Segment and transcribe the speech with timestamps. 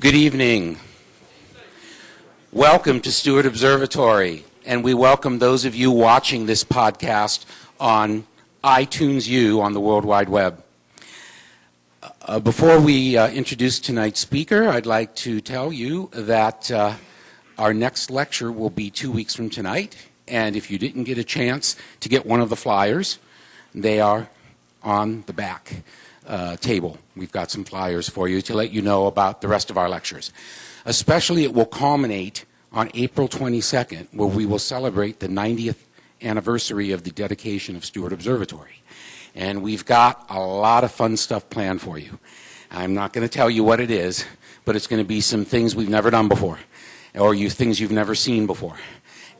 [0.00, 0.78] Good evening.
[2.52, 7.44] Welcome to Steward Observatory, and we welcome those of you watching this podcast
[7.78, 8.24] on
[8.64, 10.64] iTunes U on the World Wide Web.
[12.22, 16.94] Uh, before we uh, introduce tonight's speaker, I'd like to tell you that uh,
[17.58, 19.96] our next lecture will be two weeks from tonight,
[20.26, 23.18] and if you didn't get a chance to get one of the flyers,
[23.74, 24.30] they are
[24.82, 25.82] on the back
[26.30, 26.96] uh, table.
[27.16, 29.88] We've got some flyers for you to let you know about the rest of our
[29.88, 30.32] lectures.
[30.86, 35.76] Especially it will culminate on April 22nd, where we will celebrate the 90th
[36.22, 38.80] anniversary of the dedication of Steward Observatory.
[39.34, 42.18] And we've got a lot of fun stuff planned for you.
[42.70, 44.24] I'm not going to tell you what it is,
[44.64, 46.58] but it's going to be some things we've never done before,
[47.16, 48.76] or you things you've never seen before.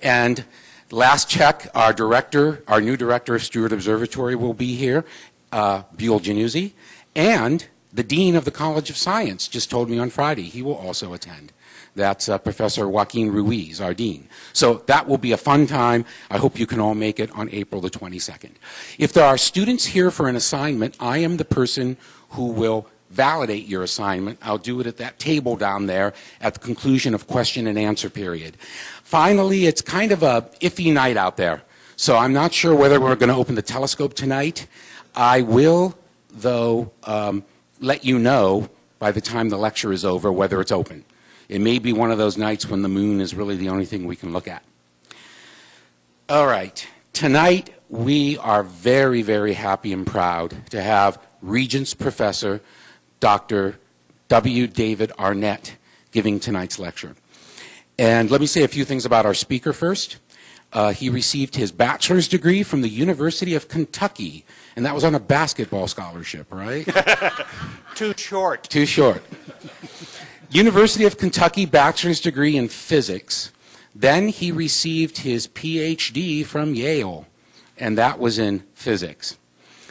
[0.02, 0.44] And
[0.90, 5.04] last check, our director, our new director of Steward Observatory will be here,
[5.52, 6.72] uh, Buell Jannuzi,
[7.14, 10.76] and the dean of the College of Science just told me on Friday he will
[10.76, 11.52] also attend.
[11.96, 14.28] That's uh, Professor Joaquin Ruiz, our dean.
[14.52, 16.04] So that will be a fun time.
[16.30, 18.52] I hope you can all make it on April the 22nd.
[18.98, 21.96] If there are students here for an assignment, I am the person
[22.30, 24.38] who will validate your assignment.
[24.40, 28.08] I'll do it at that table down there at the conclusion of question and answer
[28.08, 28.56] period.
[29.02, 31.62] Finally, it's kind of a iffy night out there.
[31.96, 34.68] So I'm not sure whether we're going to open the telescope tonight.
[35.14, 35.96] I will,
[36.32, 37.44] though, um,
[37.80, 41.04] let you know by the time the lecture is over whether it's open.
[41.48, 44.06] It may be one of those nights when the moon is really the only thing
[44.06, 44.62] we can look at.
[46.28, 46.86] All right.
[47.12, 52.60] Tonight, we are very, very happy and proud to have Regents Professor
[53.18, 53.78] Dr.
[54.28, 54.66] W.
[54.68, 55.76] David Arnett
[56.12, 57.16] giving tonight's lecture.
[57.98, 60.18] And let me say a few things about our speaker first.
[60.72, 64.44] Uh, he received his bachelor's degree from the University of Kentucky,
[64.76, 66.86] and that was on a basketball scholarship, right?
[67.94, 68.64] Too short.
[68.64, 69.22] Too short.
[70.50, 73.52] University of Kentucky bachelor's degree in physics.
[73.94, 77.26] Then he received his PhD from Yale,
[77.78, 79.36] and that was in physics.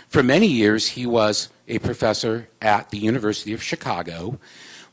[0.07, 4.39] For many years, he was a professor at the University of Chicago,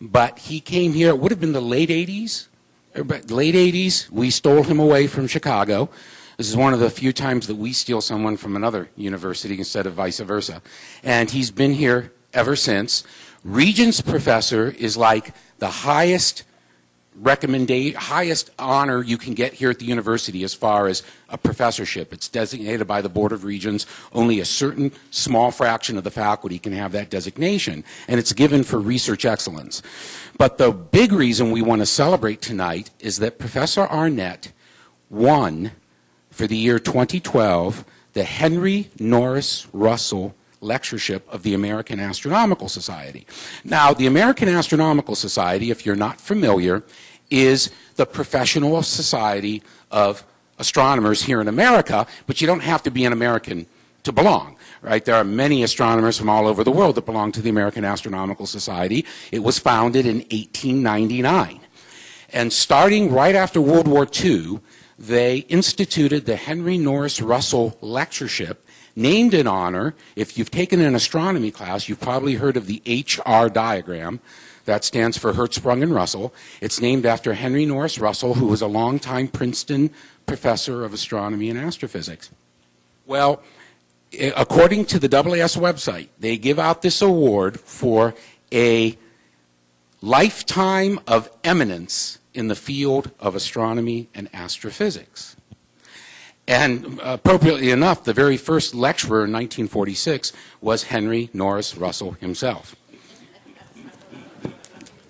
[0.00, 2.48] but he came here, it would have been the late 80s,
[2.94, 5.88] late 80s, we stole him away from Chicago.
[6.36, 9.86] This is one of the few times that we steal someone from another university instead
[9.86, 10.60] of vice versa.
[11.02, 13.04] And he's been here ever since.
[13.42, 16.42] Regents professor is like the highest
[17.18, 22.12] recommendation, highest honor you can get here at the university as far as a professorship.
[22.12, 23.86] It's designated by the Board of Regents.
[24.12, 28.62] Only a certain small fraction of the faculty can have that designation, and it's given
[28.62, 29.80] for research excellence.
[30.36, 34.52] But the big reason we want to celebrate tonight is that Professor Arnett
[35.08, 35.72] won
[36.36, 37.82] for the year 2012
[38.12, 43.26] the Henry Norris Russell lectureship of the American Astronomical Society.
[43.64, 46.84] Now, the American Astronomical Society, if you're not familiar,
[47.30, 50.24] is the professional society of
[50.58, 53.66] astronomers here in America, but you don't have to be an American
[54.02, 55.06] to belong, right?
[55.06, 58.44] There are many astronomers from all over the world that belong to the American Astronomical
[58.44, 59.06] Society.
[59.32, 61.60] It was founded in 1899.
[62.34, 64.60] And starting right after World War II,
[64.98, 71.50] they instituted the Henry Norris Russell Lectureship named in honor, if you've taken an astronomy
[71.50, 74.20] class, you've probably heard of the HR diagram.
[74.64, 76.34] That stands for Hertzsprung and Russell.
[76.60, 79.90] It's named after Henry Norris Russell, who was a longtime Princeton
[80.24, 82.30] professor of astronomy and astrophysics.
[83.06, 83.42] Well,
[84.12, 88.14] eh, according to the AAS website, they give out this award for
[88.50, 88.98] a
[90.02, 95.36] lifetime of eminence in the field of astronomy and astrophysics.
[96.48, 102.76] And uh, appropriately enough, the very first lecturer in 1946 was Henry Norris Russell himself.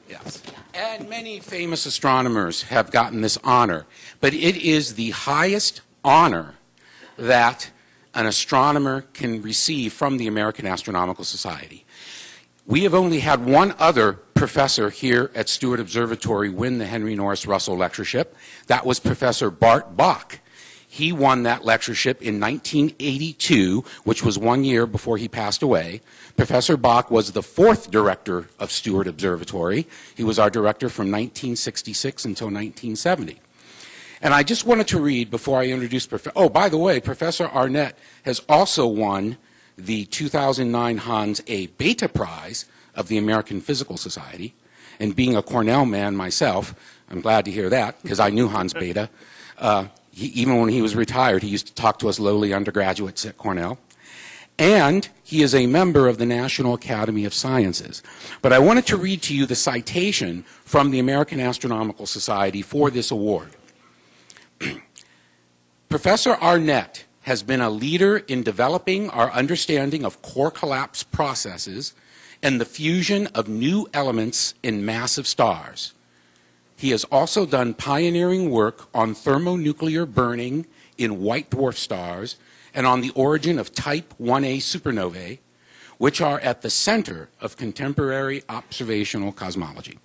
[0.08, 0.42] Yes.
[0.72, 3.86] And many famous astronomers have gotten this honor,
[4.20, 6.54] but it is the highest honor
[7.18, 7.70] that
[8.14, 11.84] an astronomer can receive from the American Astronomical Society.
[12.66, 17.46] We have only had one other professor here at Steward Observatory win the Henry Norris
[17.46, 18.36] Russell Lectureship.
[18.68, 20.38] That was Professor Bart Bok.
[20.86, 26.00] He won that lectureship in 1982, which was one year before he passed away.
[26.36, 29.86] Professor Bok was the fourth director of Steward Observatory.
[30.14, 33.40] He was our director from 1966 until 1970.
[34.22, 37.46] And I just wanted to read before I introduce Professor, oh, by the way, Professor
[37.46, 39.36] Arnett has also won
[39.76, 41.66] the 2009 Hans A.
[41.66, 42.66] Bethe Prize
[42.96, 44.54] of the American Physical Society.
[44.98, 46.74] And being a Cornell man myself,
[47.10, 49.08] I'm glad to hear that because I knew Hans Bethe.
[49.58, 53.24] Uh, he, even when he was retired, he used to talk to us lowly undergraduates
[53.26, 53.78] at Cornell.
[54.58, 58.02] and he is a member of the National Academy of Sciences.
[58.42, 62.90] But I wanted to read to you the citation from the American Astronomical Society for
[62.90, 63.50] this award.
[65.88, 71.92] Professor Arnett has been a leader in developing our understanding of core collapse processes
[72.42, 75.92] and the fusion of new elements in massive stars.
[76.76, 80.66] He has also done pioneering work on thermonuclear burning
[80.98, 82.36] in white dwarf stars
[82.74, 85.38] and on the origin of type 1a supernovae,
[85.98, 89.98] which are at the center of contemporary observational cosmology.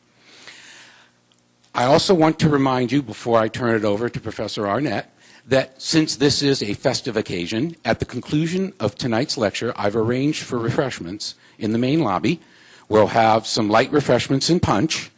[1.75, 5.13] I also want to remind you, before I turn it over to Professor Arnett,
[5.47, 10.43] that since this is a festive occasion, at the conclusion of tonight's lecture, I've arranged
[10.43, 12.39] for refreshments in the main lobby.
[12.89, 15.11] We'll have some light refreshments and punch,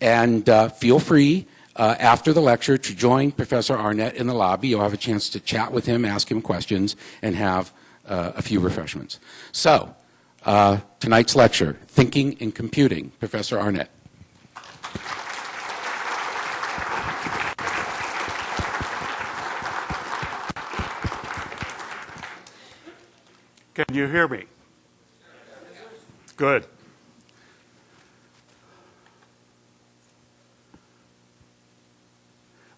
[0.00, 1.46] and uh, feel free
[1.76, 4.68] uh, after the lecture to join Professor Arnett in the lobby.
[4.68, 7.72] You'll have a chance to chat with him, ask him questions, and have
[8.06, 9.20] uh, a few refreshments.
[9.52, 9.94] So,
[10.44, 13.90] uh, tonight's lecture, Thinking and Computing, Professor Arnett.
[23.74, 24.46] Can you hear me?
[26.36, 26.66] Good.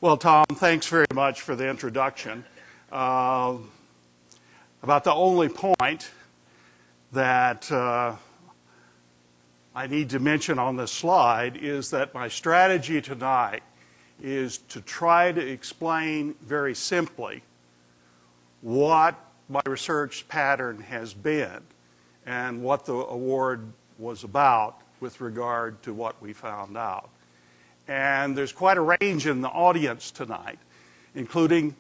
[0.01, 2.45] Well, Tom, thanks very much for the introduction.
[2.93, 3.57] Uh,
[4.81, 6.09] about the only point
[7.11, 8.15] that uh,
[9.75, 13.65] I need to mention on this slide is that my strategy tonight
[14.23, 17.43] is to try to explain very simply
[18.61, 19.19] what
[19.49, 21.61] my research pattern has been
[22.29, 23.63] and what the award
[23.99, 27.09] was about with regard to what we found out.
[27.89, 30.59] And there's quite a range in the audience tonight,
[31.15, 31.75] including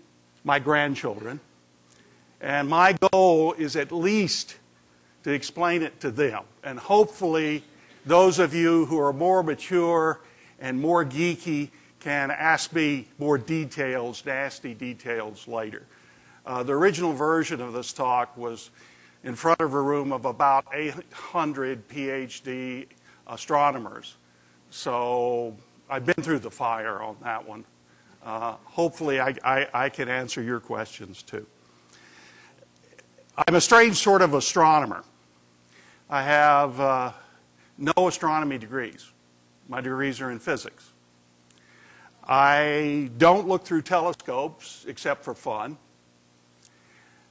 [0.45, 1.39] my grandchildren.
[2.41, 4.56] And my goal is at least
[5.25, 6.45] to explain it to them.
[6.65, 7.62] And hopefully,
[8.06, 10.19] those of you who are more mature
[10.59, 11.69] and more geeky
[12.00, 15.83] can ask me more details, nasty details later.
[16.47, 18.71] Uh, the original version of this talk was
[19.25, 22.87] in front of a room of about 800 PhD
[23.26, 24.17] astronomers.
[24.70, 25.56] So
[25.91, 27.65] I've been through the fire on that one.
[28.23, 31.47] Uh, hopefully, I, I, I, can answer your questions too.
[33.47, 35.05] I'm a strange sort of astronomer.
[36.11, 37.12] I have uh,
[37.79, 39.11] no astronomy degrees.
[39.69, 40.91] My degrees are in physics.
[42.26, 45.79] I don't look through telescopes except for fun.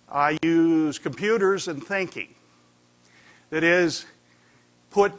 [0.10, 2.34] I use computers and thinking.
[3.50, 4.06] That is,
[4.90, 5.14] put,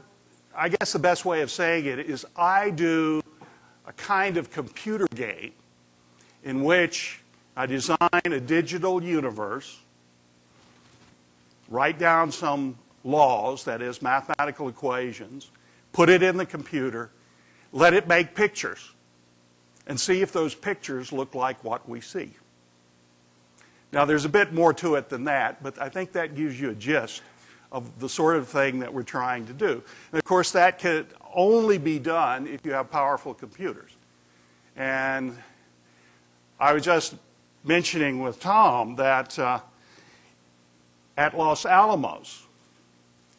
[0.56, 3.22] I guess the best way of saying it is I do
[3.86, 5.52] a kind of computer game
[6.44, 7.20] in which
[7.56, 9.78] I design a digital universe,
[11.68, 15.50] write down some laws, that is, mathematical equations,
[15.92, 17.10] put it in the computer,
[17.72, 18.92] let it make pictures,
[19.86, 22.32] and see if those pictures look like what we see.
[23.92, 26.70] Now, there's a bit more to it than that, but I think that gives you
[26.70, 27.22] a gist
[27.72, 29.82] of the sort of thing that we're trying to do.
[30.12, 33.90] And of course, that can only be done if you have powerful computers.
[34.76, 35.36] And
[36.60, 37.14] I was just
[37.64, 39.60] mentioning with Tom that uh,
[41.16, 42.42] at Los Alamos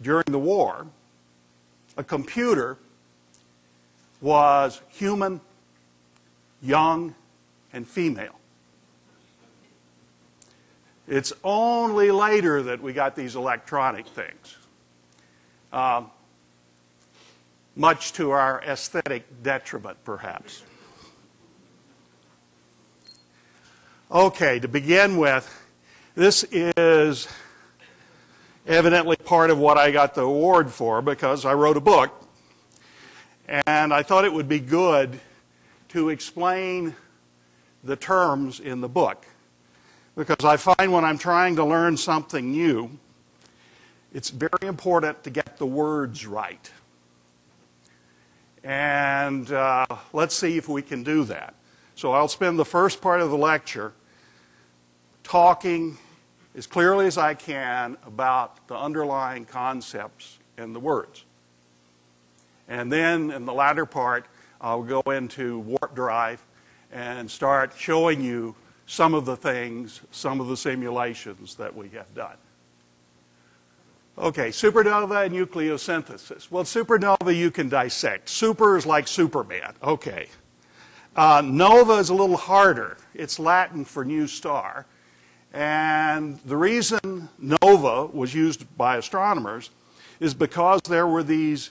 [0.02, 0.88] during the war,
[1.98, 2.78] a computer
[4.22, 5.42] was human,
[6.62, 7.16] young,
[7.74, 8.39] and female.
[11.10, 14.58] It's only later that we got these electronic things,
[15.74, 16.12] um,
[17.76, 20.62] much to our aesthetic detriment, perhaps.
[24.12, 25.52] Okay, to begin with,
[26.14, 27.28] this is
[28.68, 32.24] evidently part of what I got the award for because I wrote a book.
[33.48, 35.20] And I thought it would be good
[35.88, 36.96] to explain
[37.84, 39.26] the terms in the book
[40.16, 42.92] because I find when I'm trying to learn something new,
[44.14, 46.72] it's very important to get the words right.
[48.64, 51.54] And uh, let's see if we can do that.
[51.96, 53.94] So I'll spend the first part of the lecture
[55.24, 55.98] talking
[56.56, 61.24] as clearly as I can about the underlying concepts and the words.
[62.68, 64.26] And then in the latter part,
[64.62, 66.44] I'll go into warp drive
[66.92, 68.56] and start showing you
[68.90, 72.36] some of the things, some of the simulations that we have done.
[74.18, 76.50] Okay, supernova and nucleosynthesis.
[76.50, 78.30] Well, supernova you can dissect.
[78.30, 79.76] Super is like Superman.
[79.84, 80.28] Okay.
[81.16, 82.98] Uh, nova is a little harder.
[83.14, 84.88] It's Latin for new star.
[85.54, 89.70] And the reason nova was used by astronomers
[90.20, 91.70] is because there were these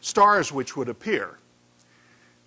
[0.00, 1.38] stars which would appear.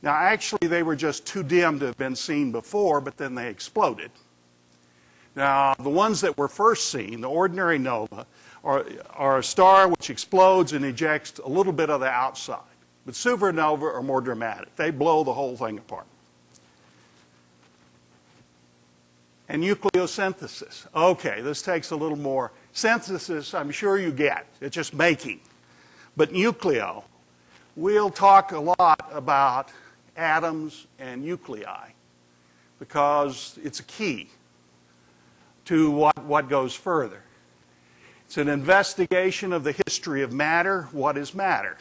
[0.02, 3.50] Now, actually, they were just too dim to have been seen before, but then they
[3.50, 4.12] exploded.
[5.36, 8.26] Now, the ones that were first seen, the ordinary nova,
[8.64, 12.60] are, are a star which explodes and ejects a little bit of the outside.
[13.06, 14.76] But supernova are more dramatic.
[14.76, 16.06] They blow the whole thing apart.
[19.48, 20.86] And nucleosynthesis.
[20.96, 22.52] Okay, this takes a little more.
[22.72, 24.46] Synthesis, I'm sure you get.
[24.62, 25.40] It's just making.
[26.16, 27.04] But nucleo,
[27.76, 29.72] we'll talk a lot about
[30.20, 31.90] atoms and nuclei
[32.78, 34.30] because it's a key
[35.66, 37.22] to what, what goes further.
[38.26, 40.88] It's an investigation of the history of matter.
[40.92, 41.78] What is matter?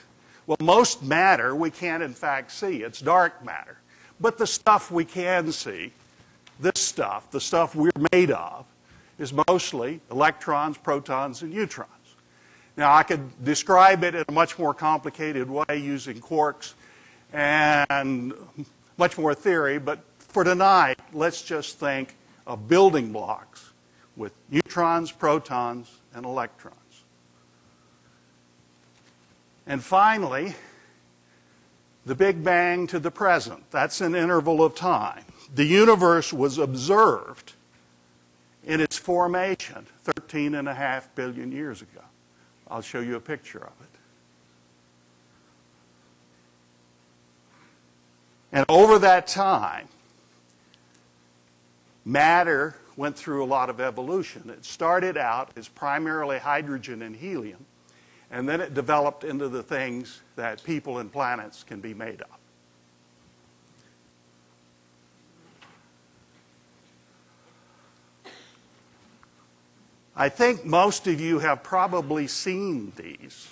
[0.47, 2.83] Well, most matter we can't, in fact, see.
[2.83, 3.78] It's dark matter.
[4.21, 5.92] But the stuff we can see,
[6.59, 8.66] this stuff, the stuff we're made of,
[9.18, 11.90] is mostly electrons, protons, and neutrons.
[12.76, 16.75] Now, I could describe it in a much more complicated way using quarks
[17.33, 18.33] and
[18.97, 22.17] much more theory, but for tonight, let's just think
[22.47, 23.73] of building blocks
[24.17, 26.75] with neutrons, protons, and electrons.
[29.67, 30.55] And finally,
[32.07, 33.71] the Big Bang to the present.
[33.71, 35.25] That's an interval of time.
[35.55, 37.53] The universe was observed
[38.65, 42.03] in its formation 13 and a half billion years ago.
[42.71, 43.88] I'll show you a picture of it.
[48.52, 49.88] And over that time,
[52.05, 54.50] matter went through a lot of evolution.
[54.50, 57.64] It started out as primarily hydrogen and helium,
[58.31, 62.28] and then it developed into the things that people and planets can be made of.
[70.17, 73.47] I think most of you have probably seen these.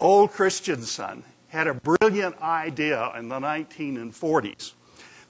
[0.00, 4.72] Ole Christiansen had a brilliant idea in the 1940s.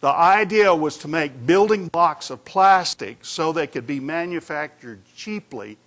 [0.01, 5.79] The idea was to make building blocks of plastic so they could be manufactured cheaply,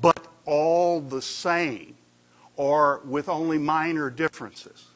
[0.00, 1.94] but all the same,
[2.56, 4.86] or with only minor differences.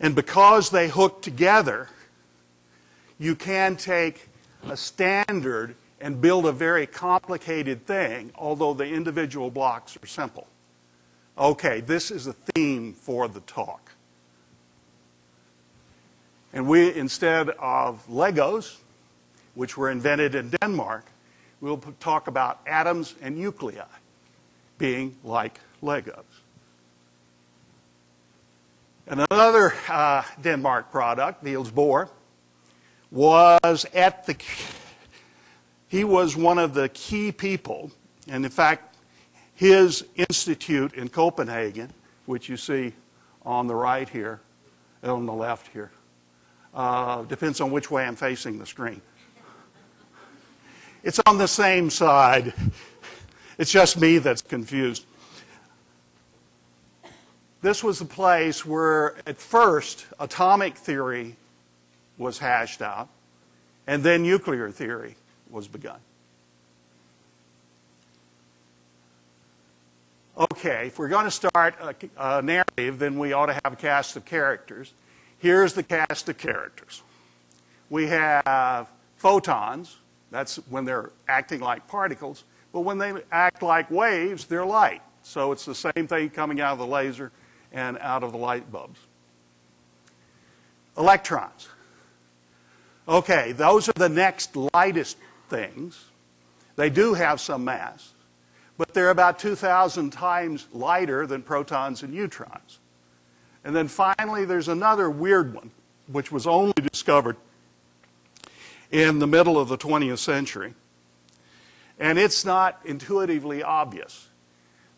[0.00, 1.88] And because they hook together,
[3.18, 4.28] you can take
[4.68, 10.46] a standard and build a very complicated thing, although the individual blocks are simple.
[11.36, 13.90] Okay, this is a theme for the talk.
[16.52, 18.76] And we, instead of Legos,
[19.56, 21.04] which were invented in Denmark,
[21.60, 23.82] we'll talk about atoms and nuclei
[24.78, 26.22] being like Legos.
[29.08, 32.08] And another uh, Denmark product, Niels Bohr,
[33.10, 34.36] was at the,
[35.88, 37.90] he was one of the key people,
[38.28, 38.93] and in fact,
[39.54, 41.92] his institute in Copenhagen,
[42.26, 42.92] which you see
[43.42, 44.40] on the right here,
[45.02, 45.90] and on the left here,
[46.74, 49.00] uh, depends on which way I'm facing the screen.
[51.02, 52.54] It's on the same side.
[53.58, 55.04] It's just me that's confused.
[57.60, 61.36] This was the place where, at first, atomic theory
[62.18, 63.08] was hashed out,
[63.86, 65.16] and then nuclear theory
[65.50, 65.98] was begun.
[70.36, 73.76] Okay, if we're going to start a, a, narrative, then we ought to have a
[73.76, 74.92] cast of characters.
[75.38, 77.02] Here's the cast of characters.
[77.88, 79.98] We have photons,
[80.32, 85.02] that's when they're acting like particles, but when they act like waves, they're light.
[85.22, 87.30] So it's the same thing coming out of the laser
[87.72, 88.98] and out of the light bulbs.
[90.98, 91.68] Electrons.
[93.06, 95.16] Okay, those are the next lightest
[95.48, 96.06] things.
[96.74, 98.13] They do have some mass
[98.76, 102.80] but they're about 2,000 times lighter than protons and neutrons.
[103.64, 105.70] And then finally, there's another weird one,
[106.08, 107.36] which was only discovered
[108.90, 110.74] in the middle of the 20th century.
[111.98, 114.28] And it's not intuitively obvious.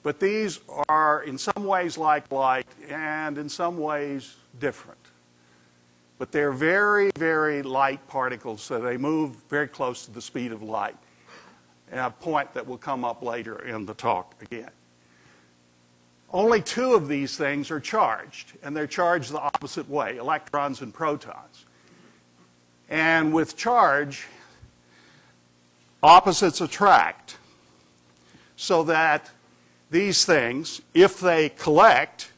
[0.02, 5.00] But these are in some ways like light and in some ways different.
[6.18, 10.62] But they're very, very light particles, so they move very close to the speed of
[10.62, 10.96] light
[11.92, 14.70] a point that will come up later in the talk again.
[16.32, 20.92] Only two of these things are charged, and they're charged the opposite way electrons and
[20.92, 21.64] protons.
[22.88, 24.26] And with charge,
[26.02, 27.38] opposites attract,
[28.56, 29.30] so that
[29.90, 32.30] these things, if they collect,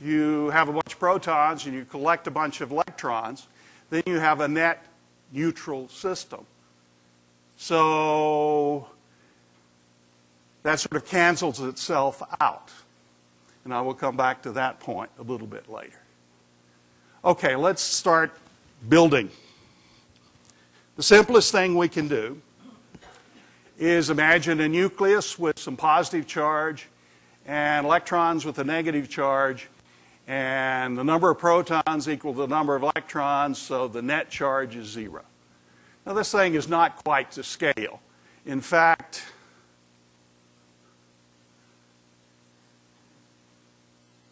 [0.00, 3.46] you have a bunch of protons and you collect a bunch of electrons,
[3.88, 4.84] then you have a net
[5.32, 6.44] neutral system.
[7.62, 8.88] So
[10.62, 12.70] that sort of cancels itself out.
[13.64, 16.00] And I will come back to that point a little bit later.
[17.22, 18.32] Okay, let's start
[18.88, 19.28] building.
[20.96, 22.40] The simplest thing we can do
[23.78, 26.88] is imagine a nucleus with some positive charge
[27.44, 29.68] and electrons with a negative charge,
[30.26, 34.86] and the number of protons equal the number of electrons, so the net charge is
[34.86, 35.24] zero.
[36.06, 38.00] Now, this thing is not quite to scale.
[38.46, 39.22] In fact,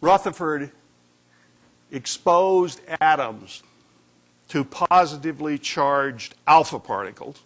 [0.00, 0.70] Rutherford
[1.90, 3.62] exposed atoms
[4.48, 7.42] to positively charged alpha particles,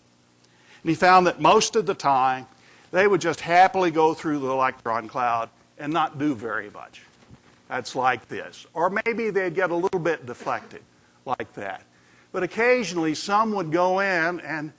[0.82, 2.46] and he found that most of the time
[2.92, 5.48] they would just happily go through the electron cloud
[5.78, 7.02] and not do very much.
[7.68, 8.66] That's like this.
[8.74, 10.82] Or maybe they'd get a little bit deflected,
[11.24, 11.82] like that.
[12.32, 14.72] But occasionally some would go in and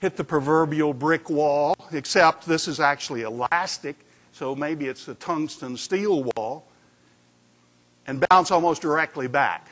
[0.00, 3.96] hit the proverbial brick wall, except this is actually elastic,
[4.32, 6.66] so maybe it's a tungsten steel wall,
[8.06, 9.68] and bounce almost directly back.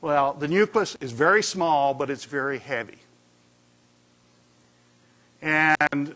[0.00, 2.98] Well, the nucleus is very small, but it's very heavy.
[5.40, 6.14] And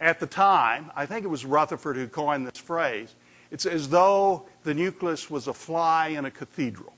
[0.00, 3.14] at the time, I think it was Rutherford who coined this phrase,
[3.50, 6.94] it's as though the nucleus was a fly in a cathedral.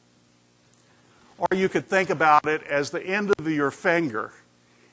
[1.39, 4.33] Or you could think about it as the end of your finger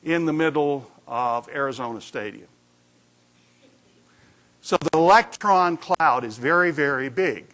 [0.04, 2.48] in the middle of Arizona Stadium.
[4.62, 7.46] So the electron cloud is very, very big.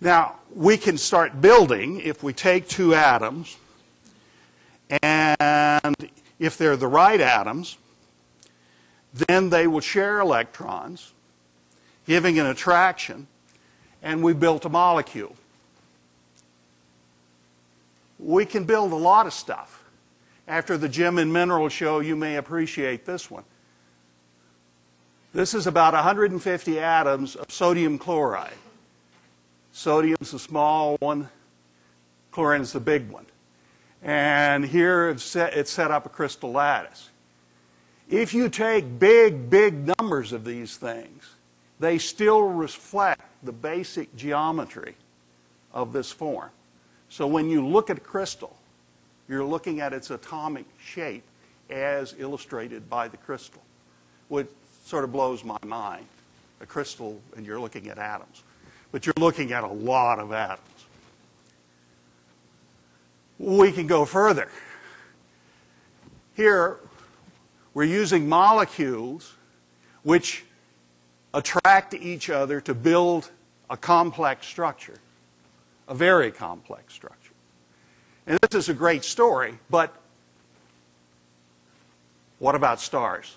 [0.00, 3.56] Now, we can start building if we take two atoms,
[5.02, 5.94] and
[6.38, 7.76] if they're the right atoms,
[9.12, 11.12] then they will share electrons,
[12.06, 13.26] giving an attraction,
[14.02, 15.34] and we built a molecule.
[18.18, 19.84] We can build a lot of stuff.
[20.46, 23.44] After the gem and mineral show, you may appreciate this one.
[25.32, 28.52] This is about 150 atoms of sodium chloride.
[29.72, 31.28] Sodium's the small one,
[32.32, 33.26] chlorine's the big one.
[34.02, 37.10] And here it's set, it's set up a crystal lattice.
[38.08, 41.36] If you take big, big numbers of these things,
[41.78, 44.94] they still reflect the basic geometry
[45.72, 46.50] of this form.
[47.08, 48.56] So when you look at a crystal,
[49.28, 51.24] you're looking at its atomic shape
[51.70, 53.62] as illustrated by the crystal,
[54.28, 54.48] which
[54.84, 56.04] sort of blows my mind.
[56.60, 58.42] A crystal, and you're looking at atoms.
[58.92, 60.60] But you're looking at a lot of atoms.
[63.38, 64.48] We can go further.
[66.34, 66.76] Here,
[67.72, 69.32] we're using molecules
[70.02, 70.44] which
[71.32, 73.30] attract each other to build
[73.68, 74.98] a complex structure,
[75.88, 77.32] a very complex structure.
[78.26, 79.94] And this is a great story, but
[82.38, 83.36] what about stars?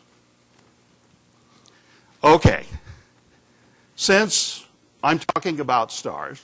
[2.24, 2.66] Okay.
[3.96, 4.66] Since
[5.04, 6.44] I'm talking about stars,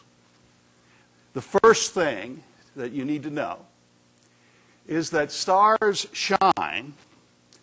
[1.34, 2.44] the first thing
[2.76, 3.60] that you need to know
[4.88, 6.94] is that stars shine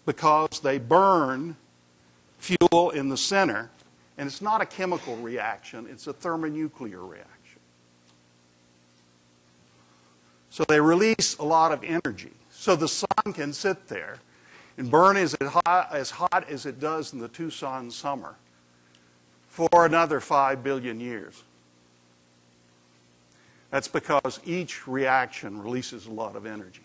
[0.06, 1.56] because they burn
[2.38, 3.70] fuel in the center,
[4.18, 7.60] and it's not a chemical reaction, it's a thermonuclear reaction.
[10.50, 12.32] So they release a lot of energy.
[12.50, 14.18] So the sun can sit there
[14.78, 18.36] and burn as hot, as hot as it does in the Tucson summer
[19.48, 21.42] for another 5 billion years.
[23.70, 26.82] That's because each reaction releases a lot of energy.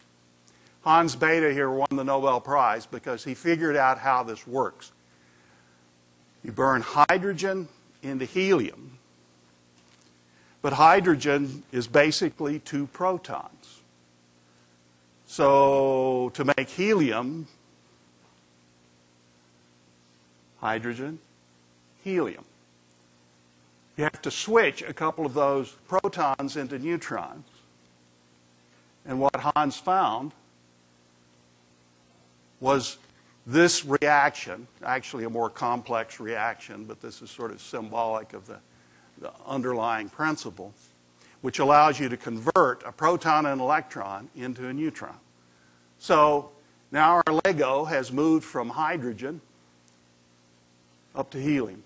[0.81, 4.91] Hans Bethe here won the Nobel Prize because he figured out how this works.
[6.43, 7.67] You burn hydrogen
[8.01, 8.97] into helium,
[10.61, 13.81] but hydrogen is basically two protons.
[15.27, 17.47] So to make helium,
[20.59, 21.19] hydrogen,
[22.03, 22.45] helium.
[23.97, 27.45] You have to switch a couple of those protons into neutrons.
[29.05, 30.31] And what Hans found
[32.59, 32.97] was
[33.45, 38.57] this reaction, actually a more complex reaction, but this is sort of symbolic of the,
[39.19, 40.73] the underlying principle,
[41.41, 45.15] which allows you to convert a proton and electron into a neutron.
[45.97, 46.51] So
[46.91, 49.41] now our Lego has moved from hydrogen
[51.15, 51.83] up to helium.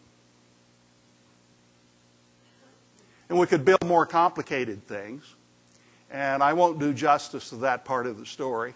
[3.30, 5.36] And we could build more complicated things.
[6.12, 8.76] And I won't do justice to that part of the story,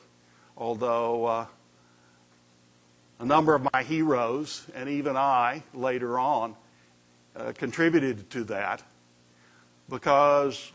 [0.57, 1.45] although uh,
[3.19, 6.55] a number of my heroes, and even I later on,
[7.35, 8.81] uh, contributed to that
[9.89, 10.71] because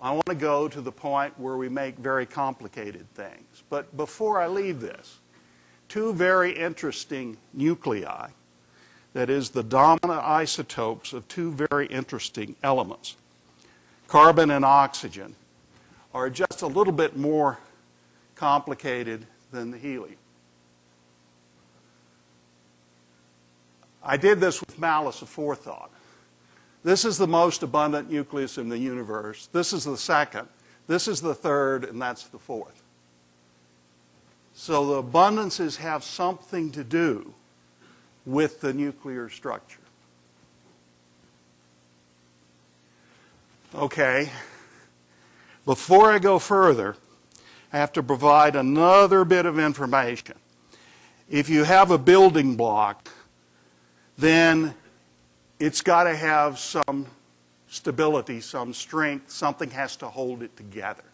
[0.00, 3.62] I want to go to the point where we make very complicated things.
[3.68, 5.18] But before I leave this,
[5.88, 8.28] two very interesting nuclei,
[9.12, 13.16] that is, the dominant isotopes of two very interesting elements,
[14.06, 15.34] carbon and oxygen,
[16.14, 17.58] are just a little bit more
[18.36, 20.19] complicated than the helium.
[24.02, 25.90] I did this with malice aforethought.
[26.82, 29.48] This is the most abundant nucleus in the universe.
[29.52, 30.48] This is the second.
[30.86, 32.82] This is the third, and that's the fourth.
[34.54, 37.34] So the abundances have something to do
[38.26, 39.78] with the nuclear structure.
[43.74, 44.30] Okay.
[45.64, 46.96] Before I go further,
[47.72, 50.36] I have to provide another bit of information.
[51.28, 53.08] If you have a building block,
[54.20, 54.74] then
[55.58, 57.06] it's got to have some
[57.68, 61.04] stability, some strength, something has to hold it together.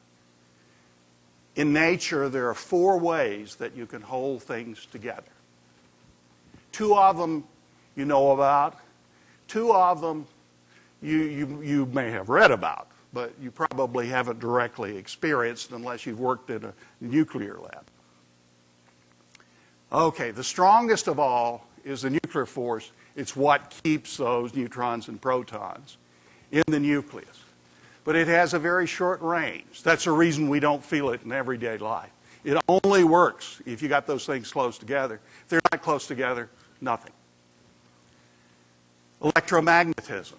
[1.55, 5.23] In nature, there are four ways that you can hold things together.
[6.73, 7.45] Two of them
[7.95, 8.79] you know about,
[9.49, 10.27] two of them
[11.01, 16.21] you, you, you may have read about, but you probably haven't directly experienced unless you've
[16.21, 17.85] worked in a nuclear lab.
[19.93, 22.91] Okay, the strongest of all is the nuclear force.
[23.15, 25.97] It's what keeps those neutrons and protons
[26.51, 27.45] in the nucleus.
[28.05, 29.83] But it has a very short range.
[29.83, 32.11] That's the reason we don't feel it in everyday life.
[32.45, 35.21] It only works if you got those things close together.
[35.43, 37.13] If they're not close together, nothing.
[39.23, 40.35] Electromagnetism.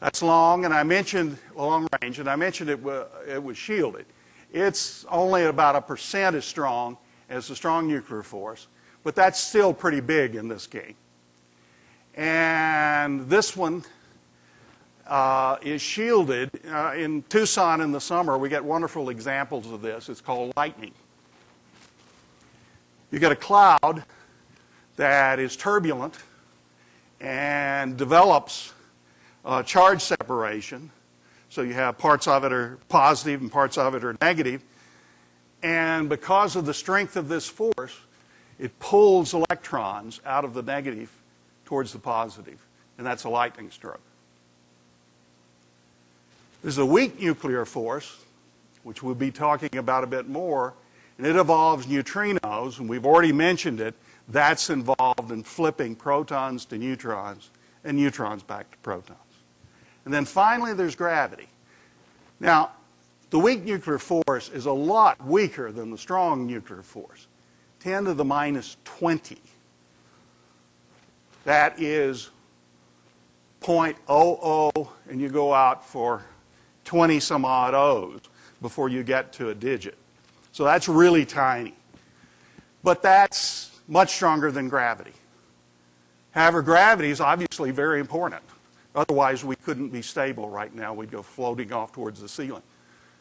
[0.00, 2.80] That's long, and I mentioned long range, and I mentioned it,
[3.28, 4.06] it was shielded.
[4.52, 6.96] It's only about a percent as strong
[7.28, 8.68] as the strong nuclear force,
[9.04, 10.94] but that's still pretty big in this game.
[12.14, 13.84] And this one
[15.06, 16.50] uh, is shielded.
[16.68, 20.08] Uh, in Tucson in the summer, we get wonderful examples of this.
[20.08, 20.92] It's called lightning.
[23.10, 24.04] You get a cloud
[24.96, 26.14] that is turbulent
[27.20, 28.72] and develops
[29.44, 30.90] uh, charge separation.
[31.48, 34.62] So you have parts of it are positive and parts of it are negative.
[35.62, 37.96] And because of the strength of this force,
[38.58, 41.10] it pulls electrons out of the negative
[41.64, 42.58] towards the positive,
[42.96, 44.00] and that's a lightning stroke.
[46.62, 48.24] There's a weak nuclear force,
[48.82, 50.74] which we'll be talking about a bit more,
[51.16, 53.94] and it involves neutrinos, and we've already mentioned it.
[54.28, 57.50] That's involved in flipping protons to neutrons
[57.84, 59.18] and neutrons back to protons.
[60.04, 61.48] And then finally, there's gravity.
[62.40, 62.72] Now,
[63.30, 67.26] the weak nuclear force is a lot weaker than the strong nuclear force
[67.80, 69.38] 10 to the minus 20.
[71.44, 72.30] That is
[73.62, 76.22] 0.00, and you go out for
[76.84, 78.20] 20 some odd O's
[78.60, 79.96] before you get to a digit.
[80.52, 81.74] So that's really tiny.
[82.82, 85.12] But that's much stronger than gravity.
[86.32, 88.42] However, gravity is obviously very important.
[88.94, 90.92] Otherwise, we couldn't be stable right now.
[90.94, 92.62] We'd go floating off towards the ceiling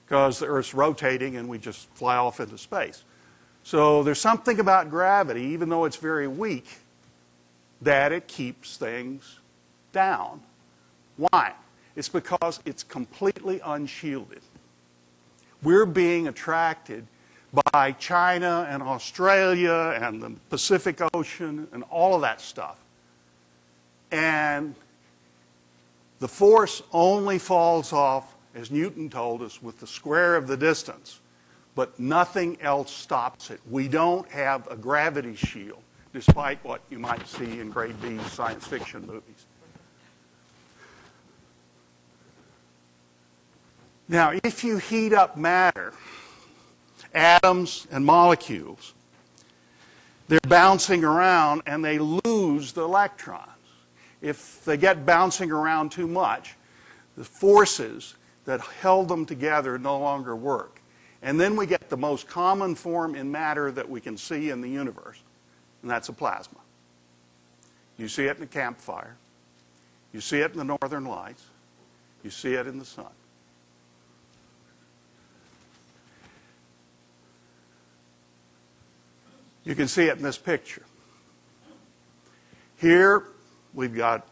[0.06, 3.04] because the Earth's rotating and we just fly off into space.
[3.68, 6.78] So there's something about gravity, even though it's very weak,
[7.82, 9.40] that it keeps things
[9.92, 10.40] down.
[11.18, 11.52] Why?
[11.98, 14.40] It's because it's completely unshielded.
[15.64, 17.08] We're being attracted
[17.74, 22.80] by China and Australia and the Pacific Ocean and all of that stuff.
[24.12, 24.76] And
[26.20, 31.20] the force only falls off, as Newton told us, with the square of the distance,
[31.78, 33.62] but nothing else stops it.
[33.70, 38.66] We don't have a gravity shield, despite what you might see in grade B science
[38.66, 39.46] fiction movies.
[44.10, 45.94] Now, if you heat up matter,
[47.14, 48.96] atoms and molecules,
[50.30, 53.44] they're bouncing around and they lose the electrons
[54.24, 56.56] if they get bouncing around too much,
[57.16, 60.77] the forces that held them together no longer work.
[61.22, 64.62] And then we get the most common form in matter that we can see in
[64.62, 65.20] the universe,
[65.82, 66.60] and that's a plasma.
[67.98, 69.16] You see it in a campfire.
[70.14, 71.44] You see it in the northern lights.
[72.24, 73.06] You see it in the sun.
[79.64, 80.84] You can see it in this picture.
[82.78, 83.24] Here,
[83.74, 84.26] we've got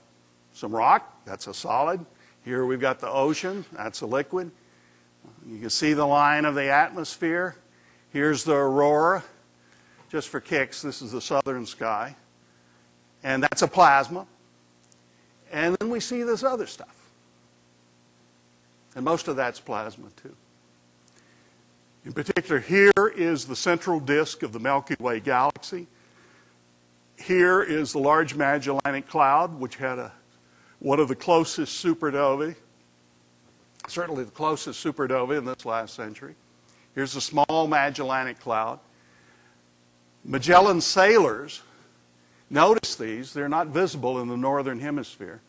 [0.54, 2.06] some rock, that's a solid.
[2.45, 4.52] Here we've got the ocean, that's a liquid.
[5.56, 7.56] You can see the line of the atmosphere.
[8.12, 9.24] Here's the aurora.
[10.10, 12.13] just for kicks, this is the southern sky.
[13.24, 14.28] And that's a plasma.
[15.54, 16.94] And then we see this other stuff.
[18.98, 20.36] And most of that's plasma, too.
[22.04, 25.88] In particular, here is the central disk of the Milky Way galaxy.
[27.18, 30.12] Here is the Large Magellanic Cloud, which had a,
[30.80, 32.58] one of the closest supernovae,
[33.88, 36.36] certainly the closest supernova in this last century.
[36.93, 38.80] Here's the Small Magellanic Cloud.
[40.24, 41.62] Magellan sailors
[42.50, 43.34] notice these.
[43.34, 45.41] They're not visible in the northern hemisphere.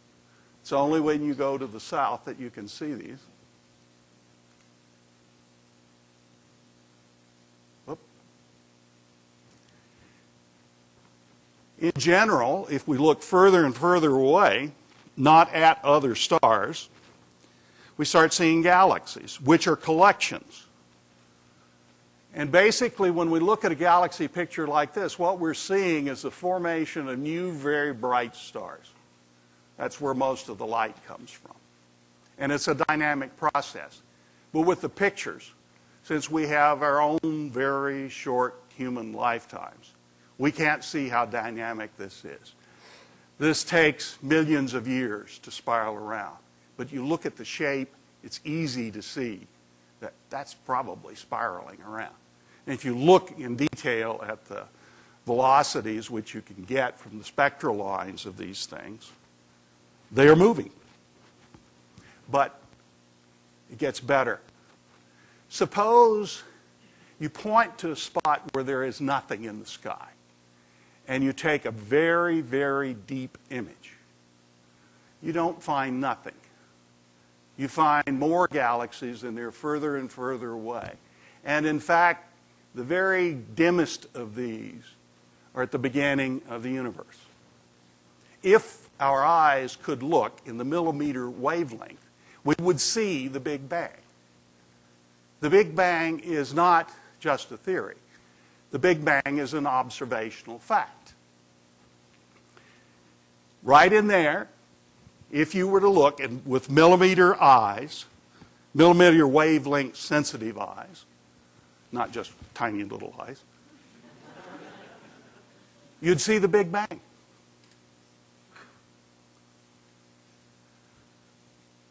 [0.60, 3.18] It's only when you go to the south that you can see these.
[11.78, 14.72] In general, if we look further and further away,
[15.16, 16.88] not at other stars,
[17.96, 20.66] we start seeing galaxies, which are collections.
[22.34, 26.22] And basically, when we look at a galaxy picture like this, what we're seeing is
[26.22, 28.90] the formation of new, very bright stars.
[29.78, 31.54] That's where most of the light comes from.
[32.38, 34.02] And it's a dynamic process.
[34.52, 35.52] But with the pictures,
[36.02, 39.94] since we have our own very short human lifetimes,
[40.36, 42.54] we can't see how dynamic this is.
[43.38, 46.36] This takes millions of years to spiral around.
[46.76, 49.46] But you look at the shape, it's easy to see
[50.00, 52.14] that that's probably spiraling around.
[52.66, 54.64] And if you look in detail at the
[55.24, 59.10] velocities which you can get from the spectral lines of these things,
[60.12, 60.70] they are moving.
[62.30, 62.60] But
[63.70, 64.40] it gets better.
[65.48, 66.42] Suppose
[67.18, 70.08] you point to a spot where there is nothing in the sky
[71.08, 73.94] and you take a very, very deep image,
[75.22, 76.34] you don't find nothing.
[77.56, 80.92] You find more galaxies and they're further and further away.
[81.44, 82.32] And in fact,
[82.74, 84.82] the very dimmest of these
[85.54, 87.18] are at the beginning of the universe.
[88.42, 92.04] If our eyes could look in the millimeter wavelength,
[92.44, 93.90] we would see the Big Bang.
[95.40, 97.96] The Big Bang is not just a theory.
[98.70, 101.14] The Big Bang is an observational fact.
[103.62, 104.48] Right in there,
[105.30, 108.06] if you were to look and with millimeter eyes,
[108.74, 111.04] millimeter wavelength sensitive eyes,
[111.92, 113.42] not just tiny little eyes,
[116.00, 117.00] you'd see the Big Bang.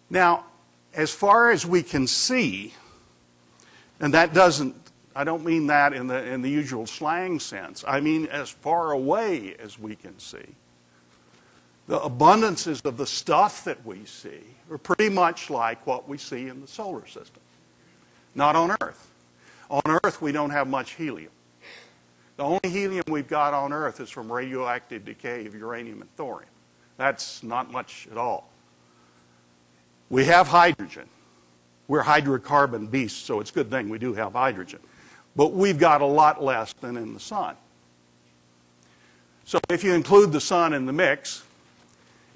[0.09, 0.45] Now,
[0.93, 2.73] as far as we can see,
[3.99, 4.75] and that doesn't,
[5.15, 8.91] I don't mean that in the, in the usual slang sense, I mean as far
[8.91, 10.55] away as we can see,
[11.87, 16.47] the abundances of the stuff that we see are pretty much like what we see
[16.47, 17.41] in the solar system.
[18.33, 19.11] Not on Earth.
[19.69, 21.31] On Earth, we don't have much helium.
[22.37, 26.49] The only helium we've got on Earth is from radioactive decay of uranium and thorium.
[26.97, 28.49] That's not much at all.
[30.09, 31.07] We have hydrogen.
[31.87, 34.79] We're hydrocarbon beasts, so it's a good thing we do have hydrogen.
[35.35, 37.55] But we've got a lot less than in the sun.
[39.45, 41.43] So if you include the sun in the mix,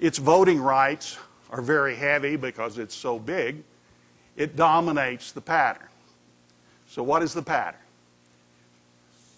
[0.00, 1.18] its voting rights
[1.50, 3.62] are very heavy because it's so big.
[4.36, 5.88] It dominates the pattern.
[6.88, 7.80] So what is the pattern?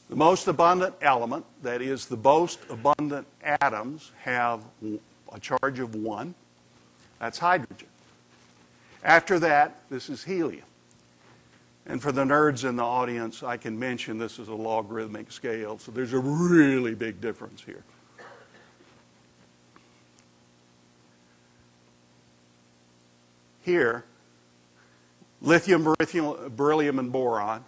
[0.08, 4.60] The most abundant element, that is, the most abundant atoms, have
[5.32, 6.34] a charge of 1.
[7.18, 7.88] That's hydrogen.
[9.02, 10.66] After that, this is helium.
[11.86, 15.78] And for the nerds in the audience, I can mention this is a logarithmic scale,
[15.78, 17.82] so there's a really big difference here.
[23.62, 24.04] Here,
[25.40, 25.94] lithium,
[26.56, 27.64] beryllium, and boron,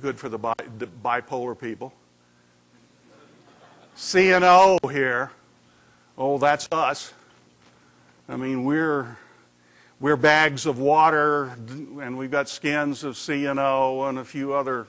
[0.00, 0.54] good for the bi
[1.02, 1.92] bipolar people.
[3.96, 5.30] CNO here,
[6.16, 7.12] oh, that's us.
[8.28, 9.16] I mean, we're
[10.02, 14.88] we're bags of water, and we've got skins of CNO and a few other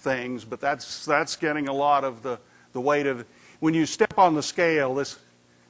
[0.00, 2.38] things, but that's, that's getting a lot of the,
[2.74, 3.24] the weight of.
[3.60, 5.18] When you step on the scale, this,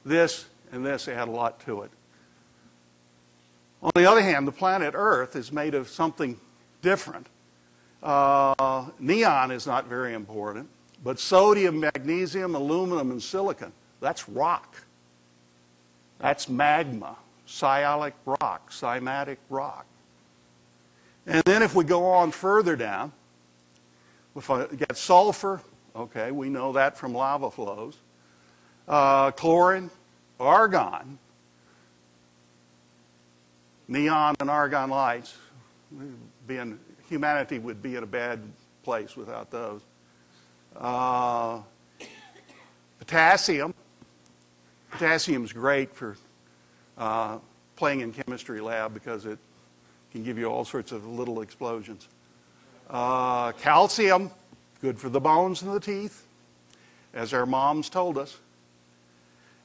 [0.03, 1.91] this and this add a lot to it.
[3.81, 6.39] On the other hand, the planet Earth is made of something
[6.81, 7.27] different.
[8.03, 10.69] Uh, neon is not very important,
[11.03, 14.83] but sodium, magnesium, aluminum, and silicon, that's rock.
[16.19, 17.17] That's magma
[17.51, 19.85] sialic rock, simatic rock.
[21.27, 23.11] And then if we go on further down,
[24.35, 25.61] if I get sulfur,
[25.95, 27.97] okay, we know that from lava flows,
[28.87, 29.89] uh, chlorine,
[30.39, 31.19] argon,
[33.91, 35.35] neon and argon lights,
[36.47, 38.39] being, humanity would be in a bad
[38.83, 39.81] place without those.
[40.77, 41.59] Uh,
[42.97, 43.73] potassium.
[45.01, 46.15] is great for
[46.97, 47.37] uh,
[47.75, 49.37] playing in chemistry lab because it
[50.13, 52.07] can give you all sorts of little explosions.
[52.89, 54.31] Uh, calcium,
[54.81, 56.25] good for the bones and the teeth,
[57.13, 58.37] as our moms told us.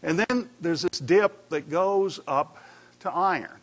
[0.02, 2.58] And then there's this dip that goes up
[3.00, 3.60] to iron.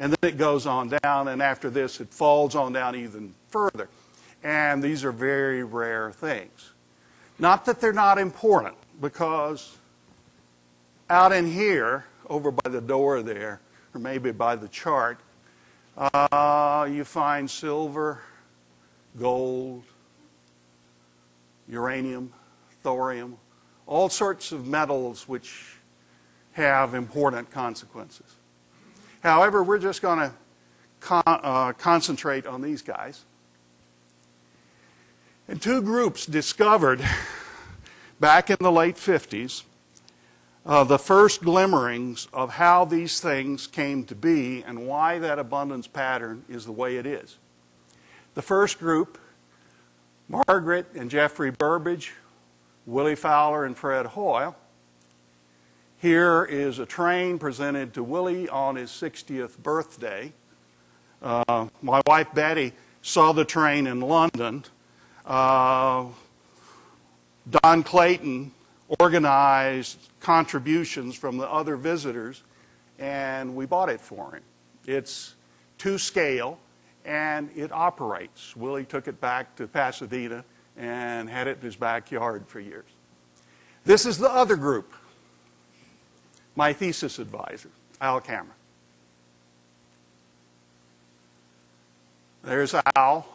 [0.00, 3.88] And then it goes on down, and after this, it falls on down even further.
[4.42, 6.70] And these are very rare things.
[7.38, 9.76] Not that they're not important, because
[11.10, 13.60] out in here, over by the door there,
[13.94, 15.20] or maybe by the chart,
[15.98, 18.22] uh, you find silver,
[19.18, 19.82] gold,
[21.68, 22.32] uranium,
[22.82, 23.36] thorium,
[23.86, 25.76] all sorts of metals which
[26.52, 28.36] have important consequences.
[29.22, 30.32] However, we're just going to
[31.00, 33.24] con- uh, concentrate on these guys.
[35.48, 37.04] And two groups discovered
[38.20, 39.64] back in the late 50s
[40.66, 45.86] uh, the first glimmerings of how these things came to be and why that abundance
[45.86, 47.38] pattern is the way it is.
[48.34, 49.18] The first group,
[50.28, 52.10] Margaret and Geoffrey Burbidge,
[52.86, 54.54] Willie Fowler and Fred Hoyle.
[56.00, 60.32] Here is a train presented to Willie on his 60th birthday.
[61.20, 64.64] Uh, my wife Betty saw the train in London.
[65.26, 66.06] Uh,
[67.50, 68.50] Don Clayton
[68.98, 72.44] organized contributions from the other visitors,
[72.98, 74.42] and we bought it for him.
[74.86, 75.34] It's
[75.78, 76.58] to scale,
[77.04, 78.56] and it operates.
[78.56, 80.46] Willie took it back to Pasadena
[80.78, 82.88] and had it in his backyard for years.
[83.84, 84.94] This is the other group.
[86.60, 87.70] My thesis advisor,
[88.02, 88.50] Al Cameron.
[92.44, 93.26] There's Al,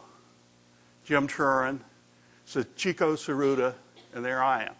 [1.04, 1.80] Jim Truran,
[2.76, 3.74] Chico Tsuruta,
[4.14, 4.74] and there I am.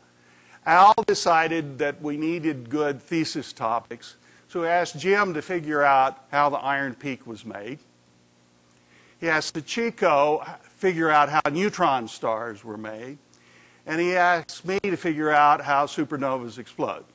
[0.64, 4.14] Al decided that we needed good thesis topics,
[4.46, 7.80] so he asked Jim to figure out how the Iron Peak was made.
[9.18, 13.18] He asked Chico figure out how neutron stars were made.
[13.86, 17.06] And he asked me to figure out how supernovas explode.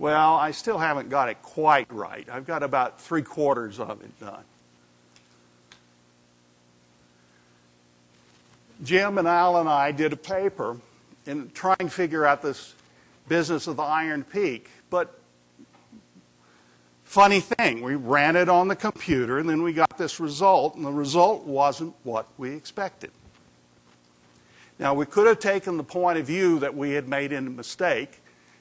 [0.00, 2.26] Well, I still haven't got it quite right.
[2.32, 4.44] I've got about three quarters of it done.
[8.82, 10.78] Jim and Al and I did a paper
[11.26, 12.74] in trying to figure out this
[13.28, 14.70] business of the Iron Peak.
[14.88, 15.20] But
[17.04, 20.84] funny thing, we ran it on the computer and then we got this result, and
[20.86, 23.10] the result wasn't what we expected.
[24.78, 28.19] Now, we could have taken the point of view that we had made a mistake,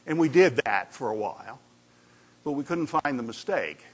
[0.10, 1.60] and we did that for a while,
[2.44, 3.86] but we couldn't find the mistake.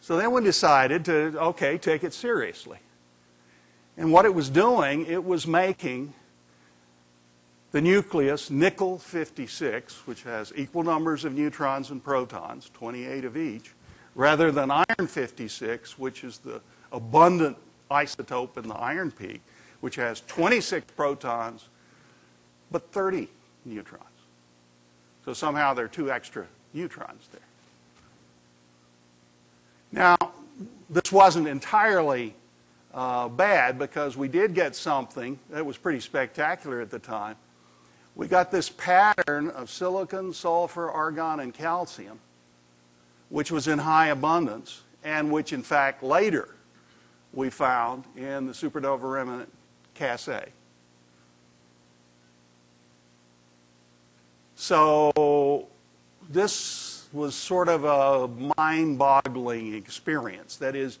[0.00, 2.78] So then we decided to, okay, take it seriously.
[3.98, 6.14] And what it was doing, it was making
[7.72, 13.74] the nucleus nickel 56, which has equal numbers of neutrons and protons, 28 of each,
[14.14, 17.58] rather than iron 56, which is the abundant
[17.90, 19.42] isotope in the iron peak,
[19.80, 21.68] which has 26 protons
[22.70, 23.28] but 30
[23.66, 24.07] neutrons.
[25.28, 27.42] So somehow there are two extra neutrons there.
[29.92, 30.16] Now,
[30.88, 32.34] this wasn't entirely
[32.94, 37.36] uh, bad because we did get something that was pretty spectacular at the time.
[38.14, 42.20] We got this pattern of silicon, sulfur, argon, and calcium,
[43.28, 46.54] which was in high abundance, and which in fact later
[47.34, 49.52] we found in the supernova remnant
[49.92, 50.46] Cas-A.
[54.60, 55.68] So
[56.28, 58.26] this was sort of a
[58.58, 60.56] mind-boggling experience.
[60.56, 60.98] That is,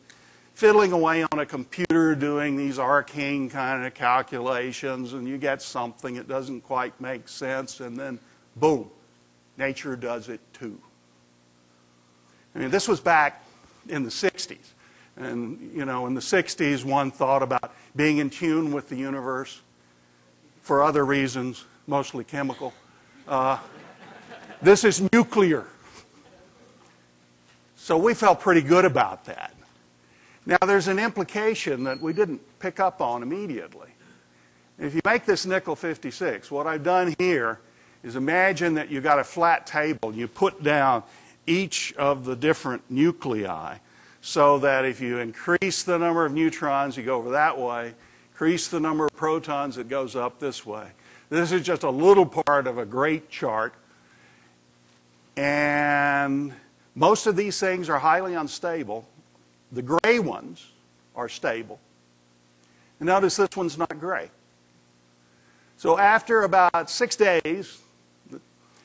[0.54, 6.14] fiddling away on a computer doing these arcane kind of calculations, and you get something
[6.14, 8.20] that doesn't quite make sense, and then
[8.54, 8.88] boom,
[9.56, 10.80] nature does it too.
[12.54, 13.44] I mean, this was back
[13.88, 14.72] in the 60s.
[15.16, 19.62] And, you know, in the 60s, one thought about being in tune with the universe
[20.62, 22.72] for other reasons, mostly chemical.
[23.28, 23.58] Uh,
[24.62, 25.66] this is nuclear.
[27.76, 29.54] So we felt pretty good about that.
[30.46, 33.90] Now, there's an implication that we didn't pick up on immediately.
[34.78, 37.60] If you make this nickel 56, what I've done here
[38.02, 40.14] is imagine that you've got a flat table.
[40.14, 41.02] You put down
[41.46, 43.76] each of the different nuclei
[44.22, 47.92] so that if you increase the number of neutrons, you go over that way.
[48.32, 50.86] Increase the number of protons, it goes up this way.
[51.30, 53.74] This is just a little part of a great chart.
[55.36, 56.52] And
[56.94, 59.06] most of these things are highly unstable.
[59.72, 60.66] The gray ones
[61.14, 61.78] are stable.
[62.98, 64.30] And notice this one's not gray.
[65.76, 67.78] So after about six days,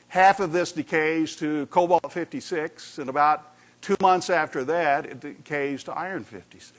[0.08, 5.82] half of this decays to cobalt 56, and about two months after that, it decays
[5.84, 6.78] to iron 56.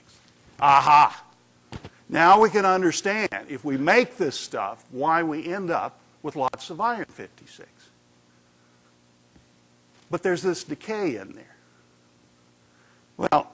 [0.62, 1.24] Aha!
[2.08, 6.70] Now we can understand, if we make this stuff, why we end up with lots
[6.70, 7.68] of iron 56.
[10.10, 11.56] But there's this decay in there.
[13.18, 13.52] Well,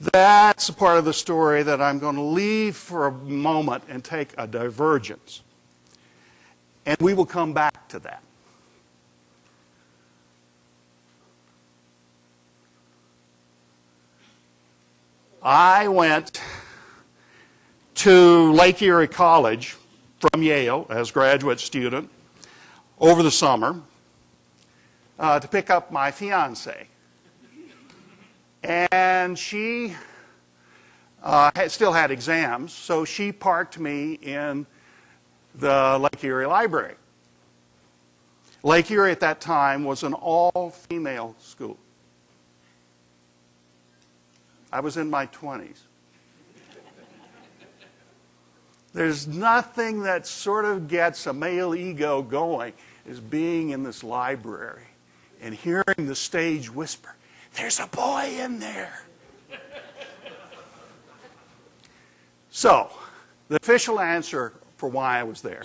[0.00, 4.02] that's a part of the story that I'm going to leave for a moment and
[4.02, 5.42] take a divergence.
[6.86, 8.22] And we will come back to that.
[15.42, 16.40] I went
[18.00, 19.76] to Lake Erie College
[20.20, 22.08] from Yale as a graduate student
[22.98, 23.78] over the summer
[25.18, 26.86] uh, to pick up my fiance.
[28.62, 29.94] And she
[31.22, 34.64] uh, had, still had exams, so she parked me in
[35.56, 36.94] the Lake Erie Library.
[38.62, 41.76] Lake Erie at that time was an all female school.
[44.72, 45.80] I was in my 20s.
[48.92, 52.72] There's nothing that sort of gets a male ego going
[53.08, 54.84] as being in this library
[55.40, 57.14] and hearing the stage whisper,
[57.54, 59.02] There's a boy in there.
[62.50, 62.90] so,
[63.48, 65.64] the official answer for why I was there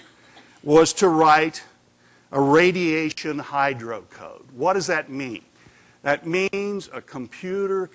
[0.64, 1.64] was to write
[2.32, 4.52] a radiation hydrocode.
[4.54, 5.44] What does that mean?
[6.04, 7.90] That means a computer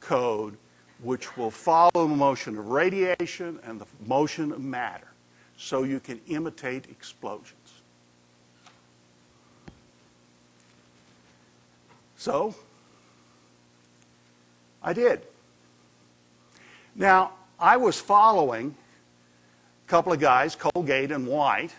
[0.00, 0.56] code
[1.02, 5.08] which will follow the motion of radiation and the motion of matter
[5.56, 7.56] so you can imitate explosions.
[12.16, 12.54] So,
[14.82, 15.22] I did.
[16.94, 18.74] Now, I was following
[19.86, 21.74] a couple of guys, Colgate and White,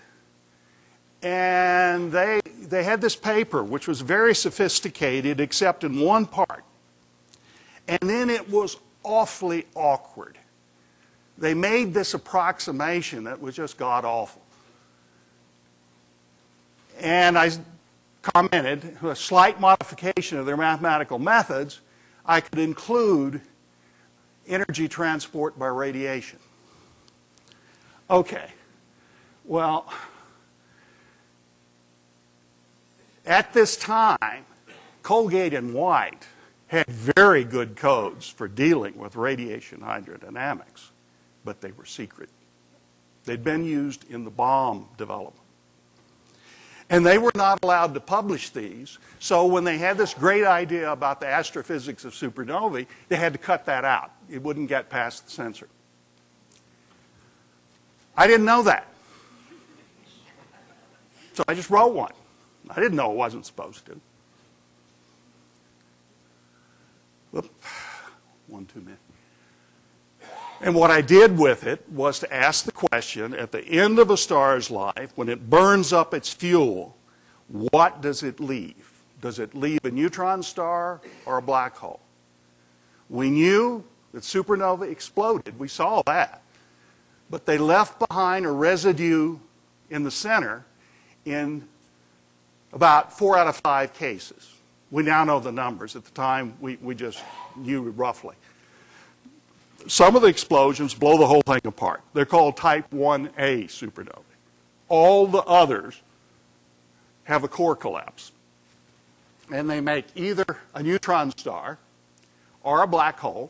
[1.21, 6.65] and they, they had this paper which was very sophisticated except in one part.
[7.87, 10.37] And then it was awfully awkward.
[11.37, 14.41] They made this approximation that was just god awful.
[16.99, 17.51] And I
[18.21, 21.81] commented, a slight modification of their mathematical methods,
[22.25, 23.41] I could include
[24.47, 26.39] energy transport by radiation.
[28.09, 28.49] Okay.
[29.45, 29.91] Well,
[33.25, 34.45] at this time,
[35.01, 36.27] Colgate and White
[36.73, 40.89] had very good codes for dealing with radiation hydrodynamics,
[41.45, 42.29] but they were secret.
[43.25, 45.37] They'd been used in the bomb development.
[46.89, 50.91] And they were not allowed to publish these, so when they had this great idea
[50.91, 54.11] about the astrophysics of supernovae, they had to cut that out.
[54.27, 55.69] It wouldn't get past the censor.
[58.17, 58.87] I didn't know that.
[61.33, 62.13] So I just wrote one.
[62.69, 63.99] I didn't know it wasn't supposed to.
[68.47, 68.97] One too many.
[70.61, 74.09] And what I did with it was to ask the question at the end of
[74.09, 76.95] a star's life, when it burns up its fuel,
[77.49, 78.89] what does it leave?
[79.19, 81.99] Does it leave a neutron star or a black hole?
[83.09, 85.59] We knew that supernova exploded.
[85.59, 86.41] We saw that.
[87.29, 89.39] But they left behind a residue
[89.89, 90.65] in the center
[91.25, 91.67] in
[92.71, 94.52] about four out of five cases.
[94.93, 95.95] We now know the numbers.
[95.95, 97.19] At the time, we, we just
[97.55, 98.35] knew roughly.
[99.87, 102.01] Some of the explosions blow the whole thing apart.
[102.13, 104.21] They're called type 1A supernovae.
[104.89, 105.99] All the others
[107.23, 108.33] have a core collapse.
[109.51, 111.79] And they make either a neutron star
[112.61, 113.49] or a black hole.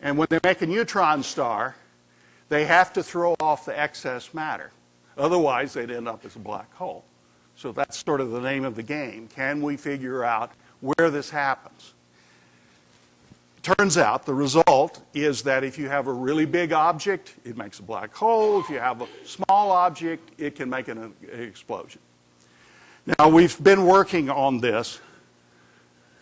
[0.00, 1.76] And when they make a neutron star,
[2.48, 4.70] they have to throw off the excess matter.
[5.18, 7.04] Otherwise, they'd end up as a black hole.
[7.56, 9.28] So that's sort of the name of the game.
[9.28, 11.94] Can we figure out where this happens?
[13.64, 17.78] Turns out the result is that if you have a really big object, it makes
[17.78, 18.60] a black hole.
[18.60, 22.02] If you have a small object, it can make an, explosion.
[23.18, 25.00] Now, we've been working on this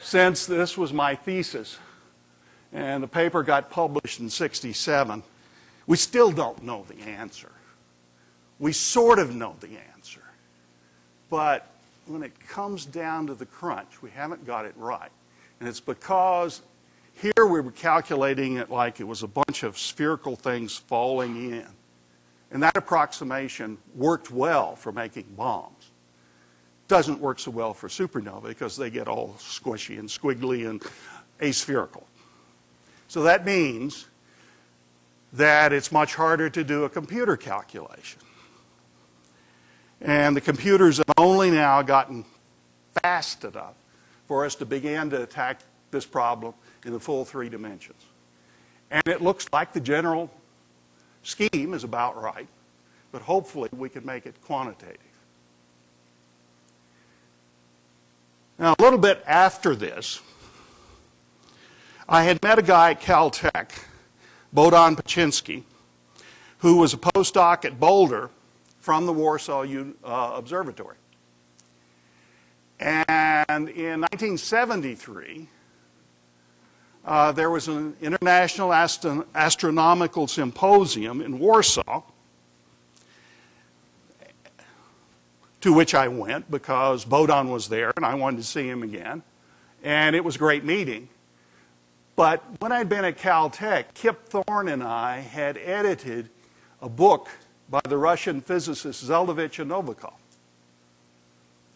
[0.00, 1.78] since this was my thesis,
[2.72, 5.24] and the paper got published in 67.
[5.88, 7.50] We still don't know the answer.
[8.60, 10.21] We sort of know the answer.
[11.32, 11.66] But
[12.08, 15.10] when it comes down to the crunch, we haven't got it right.
[15.60, 16.60] And it's because
[17.14, 21.66] here we were calculating it like it was a bunch of spherical things falling in.
[22.50, 25.90] And that approximation worked well for making bombs.
[26.86, 30.82] Doesn't work so well for supernovae because they get all squishy and squiggly and
[31.40, 32.06] aspherical.
[33.08, 34.04] So that means
[35.32, 38.20] that it's much harder to do a computer calculation.
[40.02, 42.24] And the computers have only now gotten
[43.02, 43.74] fast enough
[44.26, 45.60] for us to begin to attack
[45.92, 48.02] this problem in the full three dimensions.
[48.90, 50.28] And it looks like the general
[51.22, 52.48] scheme is about right,
[53.12, 54.98] but hopefully we can make it quantitative.
[58.58, 60.20] Now, a little bit after this,
[62.08, 63.70] I had met a guy at Caltech,
[64.54, 65.62] Bohdan Paczynski,
[66.58, 68.30] who was a postdoc at Boulder
[68.82, 69.64] from the Warsaw
[70.04, 70.96] uh, Observatory.
[72.80, 75.48] And in 1973,
[77.04, 82.02] uh, there was an international astro- astronomical symposium in Warsaw
[85.60, 89.22] to which I went because Bohdan was there and I wanted to see him again.
[89.84, 91.08] And it was a great meeting.
[92.16, 96.30] But when I'd been at Caltech, Kip Thorne and I had edited
[96.80, 97.28] a book
[97.72, 100.12] by the Russian physicists Zeldovich and Novikov.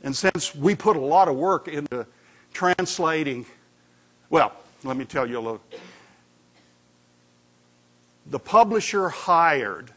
[0.02, 2.06] And since we put a lot of work into
[2.52, 3.46] translating,
[4.28, 4.52] well,
[4.84, 5.62] let me tell you a little.
[8.26, 9.90] The publisher hired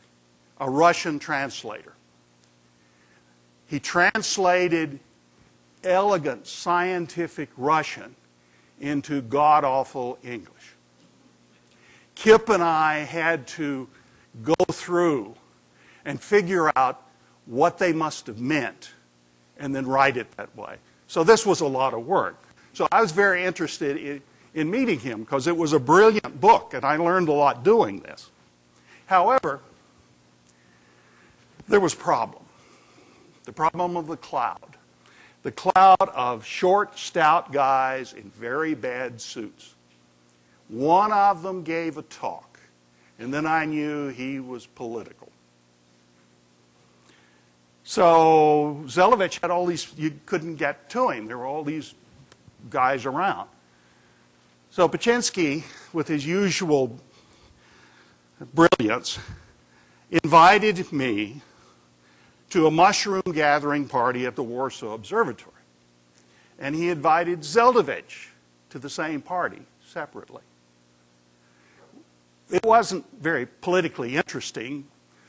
[0.61, 1.93] a Russian translator.
[3.67, 5.01] He translated
[5.83, 8.15] elegant scientific Russian
[8.79, 10.75] into god awful English.
[12.15, 13.89] Kip and I had to
[14.43, 15.35] go through
[16.05, 17.03] and figure out
[17.45, 18.91] what they must have meant
[19.57, 20.77] and then write it that way.
[21.07, 22.41] So this was a lot of work.
[22.73, 24.21] So I was very interested in,
[24.53, 27.99] in meeting him because it was a brilliant book and I learned a lot doing
[27.99, 28.29] this.
[29.07, 29.59] However,
[31.67, 32.43] there was a problem.
[33.45, 34.77] The problem of the cloud.
[35.41, 39.73] The cloud of short, stout guys in very bad suits.
[40.67, 42.59] One of them gave a talk,
[43.17, 45.28] and then I knew he was political.
[47.89, 51.25] So Zeldovich had all these, you couldn't get to him.
[51.25, 51.95] There were all these
[52.69, 53.49] guys around.
[54.69, 56.99] So Paczynski, with his usual
[58.53, 59.17] brilliance,
[60.11, 61.41] invited me
[62.51, 65.55] to a mushroom gathering party at the Warsaw Observatory.
[66.59, 68.27] And he invited Zeldovich
[68.69, 70.43] to the same party separately.
[72.51, 74.85] It wasn't very politically interesting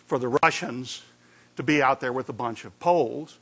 [0.06, 1.04] for the Russians
[1.56, 3.38] to be out there with a bunch of Poles.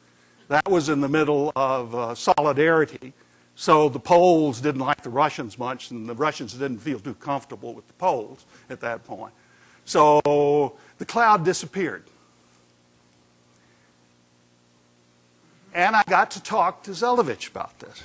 [0.48, 3.12] That was in the middle of uh, solidarity.
[3.54, 7.74] So the Poles didn't like the Russians much, and the Russians didn't feel too comfortable
[7.74, 9.32] with the Poles at that point.
[9.84, 12.04] So the cloud disappeared.
[15.74, 18.02] And I got to talk to Zeldovich about this.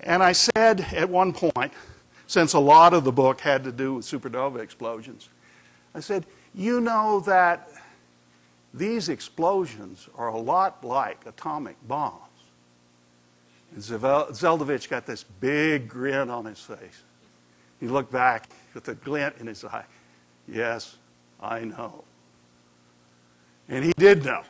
[0.00, 1.72] And I said at one point,
[2.26, 5.28] since a lot of the book had to do with supernova explosions,
[5.94, 7.68] I said, You know that
[8.74, 12.22] these explosions are a lot like atomic bombs.
[13.72, 17.02] And Zeldovich got this big grin on his face.
[17.80, 19.84] He looked back with a glint in his eye.
[20.48, 20.96] Yes,
[21.40, 22.04] I know.
[23.68, 24.42] And he did know.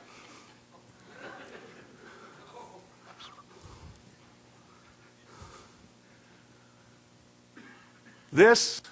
[8.32, 8.82] This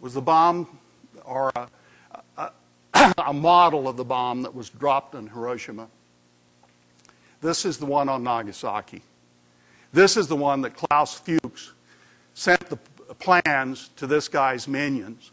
[0.00, 0.78] was the bomb,
[1.24, 1.52] or
[3.26, 5.88] a, model of the bomb that was dropped in Hiroshima.
[7.40, 9.02] This is the one on Nagasaki.
[9.92, 11.72] This is the one that Klaus Fuchs
[12.34, 12.76] sent the
[13.18, 15.30] plans to this guy's minions.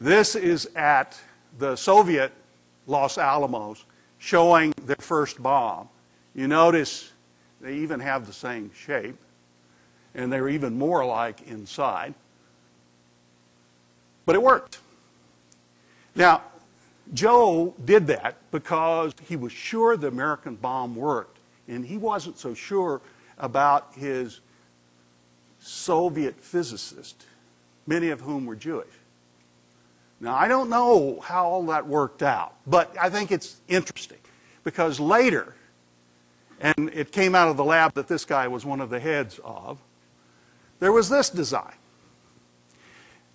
[0.00, 1.18] This is at
[1.58, 2.32] the Soviet
[2.86, 3.84] Los Alamos
[4.18, 5.88] showing their first bomb.
[6.34, 7.10] You notice
[7.60, 9.16] they even have the same shape,
[10.14, 12.14] and they're even more alike inside.
[14.26, 14.78] But it worked.
[16.14, 16.42] Now,
[17.12, 21.38] Joe did that because he was sure the American bomb worked,
[21.68, 23.00] and he wasn't so sure
[23.38, 24.40] about his
[25.58, 27.24] Soviet physicists,
[27.86, 28.88] many of whom were Jewish.
[30.20, 34.18] Now, I don't know how all that worked out, but I think it's interesting
[34.62, 35.54] because later,
[36.60, 39.40] and it came out of the lab that this guy was one of the heads
[39.44, 39.78] of,
[40.78, 41.74] there was this design.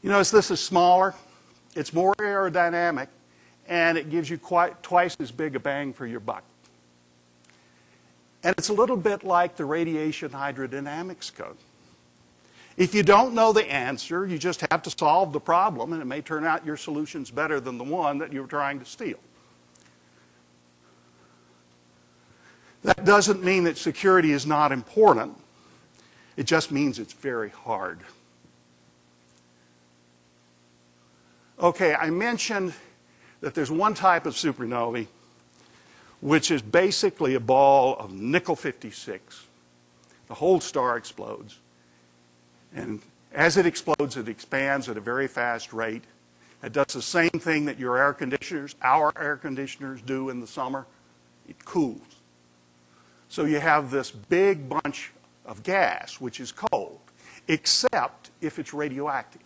[0.02, 1.14] You notice this is smaller,
[1.76, 3.08] it's more aerodynamic,
[3.68, 6.44] and it gives you quite, twice as big a bang for your buck.
[8.44, 11.58] And it's a little bit like the radiation hydrodynamics code.
[12.78, 16.06] If you don't know the answer, you just have to solve the problem, and it
[16.06, 19.18] may turn out your solution's better than the one that you were trying to steal.
[22.84, 25.36] That doesn't mean that security is not important.
[26.38, 28.00] It just means it's very hard.
[31.60, 32.74] Okay, I mentioned
[33.42, 35.08] that there's one type of supernovae
[36.22, 39.46] which is basically a ball of nickel 56.
[40.28, 41.58] The whole star explodes.
[42.76, 43.02] And
[43.34, 46.04] as it explodes, it expands at a very fast rate.
[46.64, 50.48] It does the same thing that your air conditioners, our air conditioners do in the
[50.48, 50.86] summer.
[51.48, 52.02] It cools.
[53.30, 55.12] So you have this big bunch
[55.46, 57.00] of gas, which is cold,
[57.48, 59.42] except if it's radioactive.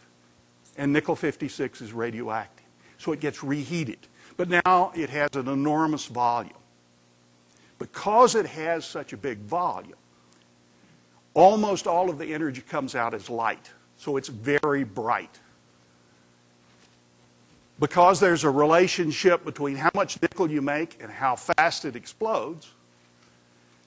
[0.77, 2.60] And nickel 56 is radioactive.
[3.01, 3.97] So it gets reheated.
[4.37, 6.53] But now it has an enormous volume.
[7.79, 9.97] Because it has such a big volume,
[11.33, 13.71] almost all of the energy comes out as light.
[13.97, 15.39] So it's very bright.
[17.79, 22.69] Because there's a relationship between how much nickel you make and how fast it explodes,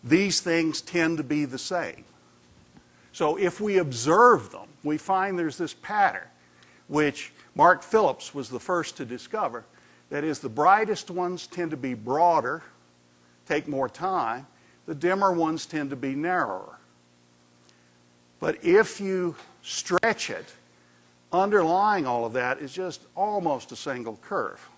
[0.02, 2.04] these things tend to be the same.
[3.12, 6.26] So if we observe them, we find there's this pattern,
[6.88, 9.64] which Mark Phillips was the first to discover.
[10.10, 12.62] That is, the brightest ones tend to be broader
[13.46, 14.46] take more time.
[14.86, 16.78] The dimmer ones tend to be narrower.
[18.40, 20.46] But if you stretch it,
[21.32, 24.68] underlying all of that is just almost a single curve.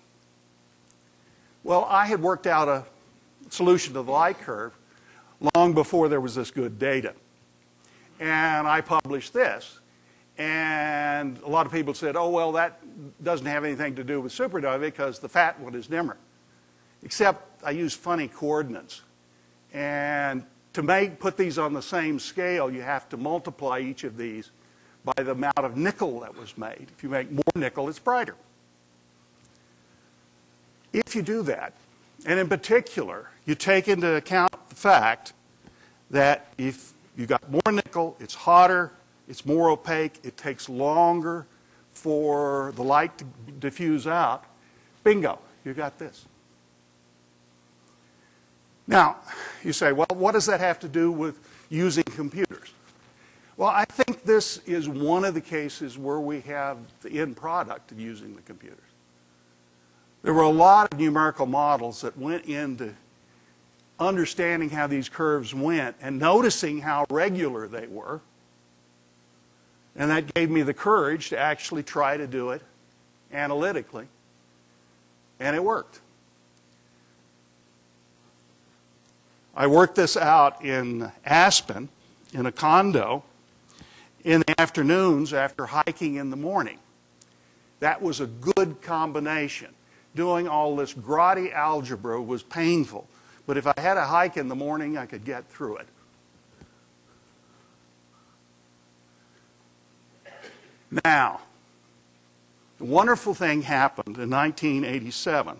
[1.63, 2.83] Well, I had worked out a
[3.49, 4.73] solution to the light curve
[5.55, 7.13] long before there was this good data.
[8.19, 9.79] And I published this.
[10.37, 12.79] And a lot of people said, oh, well, that
[13.23, 16.17] doesn't have anything to do with supernovae because the fat one is dimmer.
[17.03, 19.01] Except I use funny coordinates.
[19.73, 24.15] And to make, put these on the same scale, you have to multiply each of
[24.15, 24.51] these
[25.03, 26.87] by the amount of nickel that was made.
[26.95, 28.35] If you make more nickel, it's brighter.
[30.93, 31.73] If you do that,
[32.25, 35.33] and in particular, you take into account the fact
[36.11, 38.91] that if you got more nickel, it's hotter,
[39.27, 41.45] it's more opaque, it takes longer
[41.91, 43.25] for the light to
[43.59, 44.45] diffuse out,
[45.03, 46.25] bingo, you got this.
[48.87, 49.17] Now,
[49.63, 52.71] you say, well, what does that have to do with using computers?
[53.57, 57.91] Well, I think this is one of the cases where we have the end product
[57.91, 58.79] of using the computers.
[60.21, 62.93] There were a lot of numerical models that went into
[63.99, 68.21] understanding how these curves went and noticing how regular they were.
[69.97, 72.61] And that gave me the courage to actually try to do it
[73.33, 74.05] analytically.
[75.39, 75.99] And it worked.
[79.55, 81.89] I worked this out in Aspen
[82.31, 83.23] in a condo
[84.23, 86.77] in the afternoons after hiking in the morning.
[87.79, 89.69] That was a good combination.
[90.15, 93.07] Doing all this grotty algebra was painful,
[93.45, 95.87] but if I had a hike in the morning, I could get through it.
[101.03, 101.41] Now,
[102.77, 105.57] the wonderful thing happened in 1987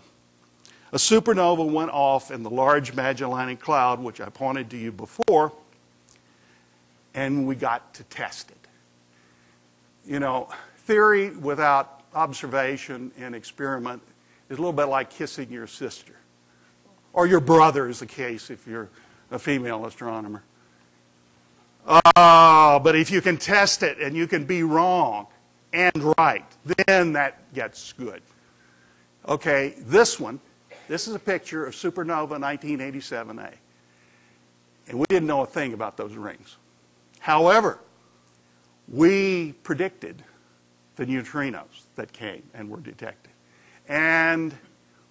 [0.94, 5.52] a supernova went off in the Large Magellanic Cloud, which I pointed to you before,
[7.14, 8.58] and we got to test it.
[10.06, 10.48] You know,
[10.86, 14.02] theory without observation and experiment
[14.50, 16.14] is a little bit like kissing your sister.
[17.12, 18.88] Or your brother is the case if you're
[19.30, 20.44] a female astronomer.
[21.88, 25.28] Oh, but if you can test it and you can be wrong
[25.74, 26.46] and right,
[26.88, 28.22] then that gets good.
[29.28, 30.40] Okay, this one
[30.88, 33.54] this is a picture of supernova 1987A.
[34.88, 36.56] And we didn't know a thing about those rings.
[37.20, 37.80] However,
[38.88, 40.24] we predicted
[40.96, 43.34] the neutrinos that came and were detected.
[43.90, 44.56] And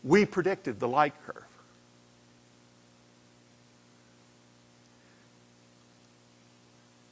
[0.03, 1.45] we predicted the light curve.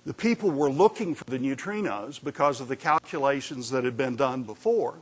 [0.06, 4.42] The people were looking for the neutrinos because of the calculations that had been done
[4.42, 4.96] before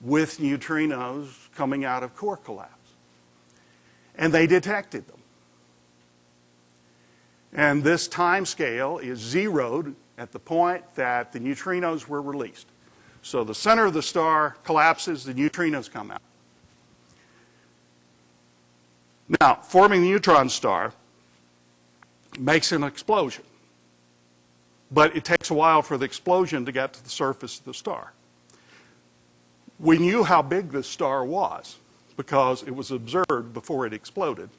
[0.00, 2.80] with neutrinos coming out of core collapse
[4.20, 5.16] and they detected them.
[7.52, 12.66] And this time scale is zeroed at the point that the neutrinos were released.
[13.22, 16.22] So the center of the star collapses, the neutrinos come out.
[19.40, 20.92] Now, forming the neutron star
[22.38, 23.44] makes an explosion.
[24.90, 27.74] But it takes a while for the explosion to get to the surface of the
[27.74, 28.12] star.
[29.78, 31.76] We knew how big this star was
[32.16, 34.50] because it was observed before it exploded.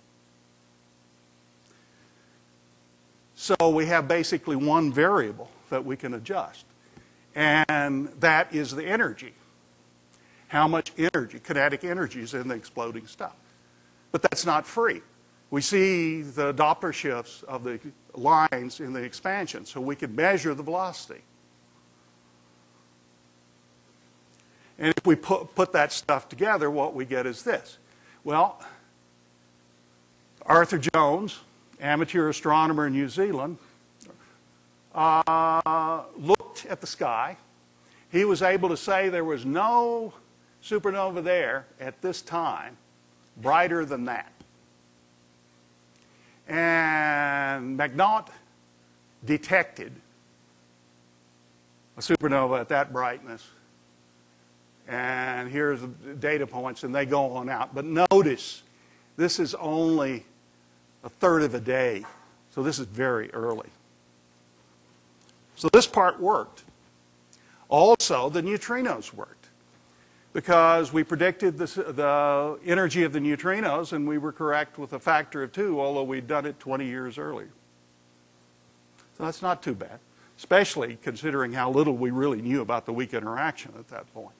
[3.35, 6.65] So we have basically one variable that we can adjust,
[7.35, 9.33] and that is the energy.
[10.47, 13.35] How much energy, kinetic energy, is in the exploding stuff.
[14.11, 15.01] But that's not free.
[15.49, 17.79] We see the Doppler shifts of the
[18.13, 21.21] lines in the expansion, so we could measure the velocity.
[24.79, 27.77] And if we put, put that stuff together, what we get is this.
[28.23, 28.59] Well,
[30.45, 31.39] Arthur Jones,
[31.79, 33.57] amateur astronomer in New Zealand,
[34.95, 37.37] uh, looked at the sky.
[38.11, 40.13] He was able to say there was no
[40.63, 42.77] supernova there at this time
[43.37, 44.30] brighter than that.
[46.51, 48.27] And McNaught
[49.23, 49.93] detected
[51.95, 53.47] a supernova at that brightness.
[54.85, 55.87] And here's the
[56.19, 57.73] data points, and they go on out.
[57.73, 58.63] But notice,
[59.15, 60.25] this is only
[61.05, 62.03] a third of a day.
[62.53, 63.69] So this is very early.
[65.55, 66.65] So this part worked.
[67.69, 69.40] Also, the neutrinos worked
[70.33, 75.43] because we predicted the energy of the neutrinos and we were correct with a factor
[75.43, 77.49] of two, although we'd done it 20 years earlier.
[79.17, 79.99] So that's not too bad,
[80.37, 84.35] especially considering how little we really knew about the weak interaction at that point.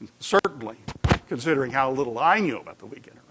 [0.00, 0.76] And certainly
[1.28, 3.24] considering how little I knew about the weak interaction.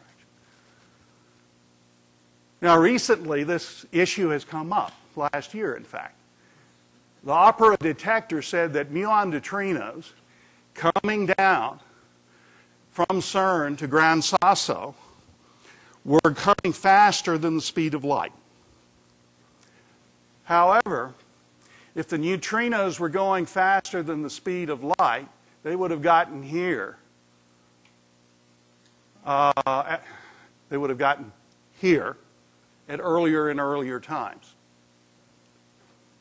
[2.62, 6.16] Now, recently, this issue has come up, last year, in fact.
[7.24, 10.12] The OPERA detector said that muon neutrinos
[10.74, 11.80] coming down
[12.94, 14.94] from CERN to Gran Sasso
[16.06, 18.32] were coming faster than the speed of light.
[20.44, 21.16] However,
[21.96, 25.28] if the neutrinos were going faster than the speed of light,
[25.64, 26.98] they would have gotten here.
[29.26, 29.98] Uh,
[30.70, 31.32] they would have gotten
[31.82, 32.16] here
[32.88, 34.54] at earlier and earlier times.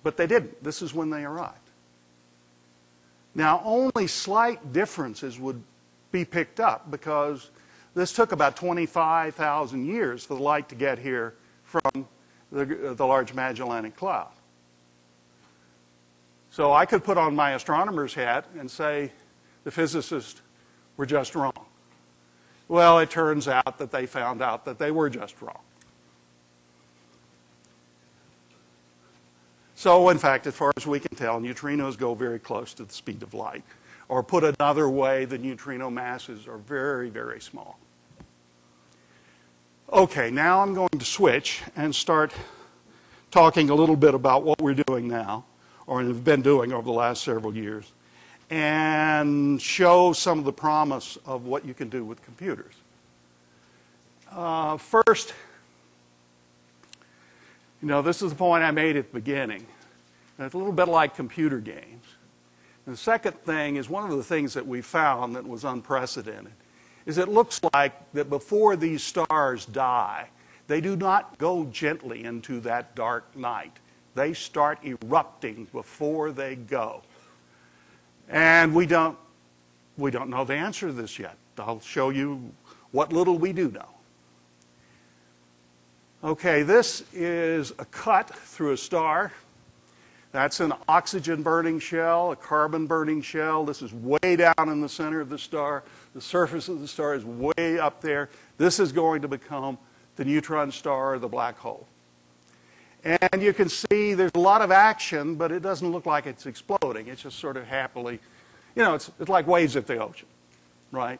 [0.03, 0.65] But they didn't.
[0.65, 1.59] This is when they arrived.
[3.35, 5.63] Now, only slight differences would
[6.13, 7.51] be picked up because
[7.95, 11.35] this took about 25,000 years for the light to get here
[11.65, 12.07] from
[12.53, 14.31] the, the Large Magellanic Cloud.
[16.51, 19.11] So I could put on my astronomer's hat and say
[19.65, 20.43] the physicists
[20.99, 21.67] were just wrong.
[22.69, 25.61] Well, it turns out that they found out that they were just wrong.
[29.75, 32.93] So, in fact, as far as we can tell, neutrinos go very close to the
[32.93, 33.65] speed of light.
[34.13, 37.79] Or put another way, the neutrino masses are very, very small.
[39.91, 42.31] Okay, now I'm going to switch and start
[43.31, 45.47] talking a little bit about what we're doing now,
[45.87, 47.91] or have been doing over the last several years,
[48.51, 52.75] and show some of the promise of what you can do with computers.
[54.31, 55.33] Uh, first,
[57.81, 59.67] you know, this is the point I made at the beginning.
[60.39, 62.05] It's a little bit like computer games.
[62.87, 66.53] And the second thing is one of the things that we found that was unprecedented
[67.07, 70.29] is it looks like that before these stars die,
[70.69, 73.77] they do not go gently into that dark night.
[74.15, 77.03] They start erupting before they go.
[78.29, 79.19] And we don't,
[79.97, 81.37] we don't know the answer to this yet.
[81.59, 82.53] I'll show you
[82.93, 83.89] what little we do know.
[86.25, 89.33] Okay, this is a cut through a star.
[90.33, 93.67] That's an oxygen burning shell, a carbon burning shell.
[93.67, 95.85] This is way down in the center of the star.
[96.15, 98.31] The surface of the star is way up there.
[98.57, 99.77] This is going to become
[100.17, 101.87] the neutron star, or the black hole.
[103.05, 106.47] And you can see there's a lot of action, but it doesn't look like it's
[106.47, 107.09] exploding.
[107.09, 108.21] It's just sort of happily,
[108.77, 110.29] you know, it's, it's like waves at the ocean,
[110.93, 111.19] right?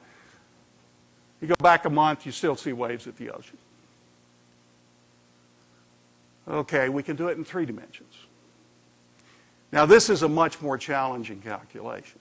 [1.41, 3.59] You go back a month, you still see waves at the ocean.
[6.47, 8.15] Okay, we can do it in three dimensions.
[9.73, 12.21] Now, this is a much more challenging calculation.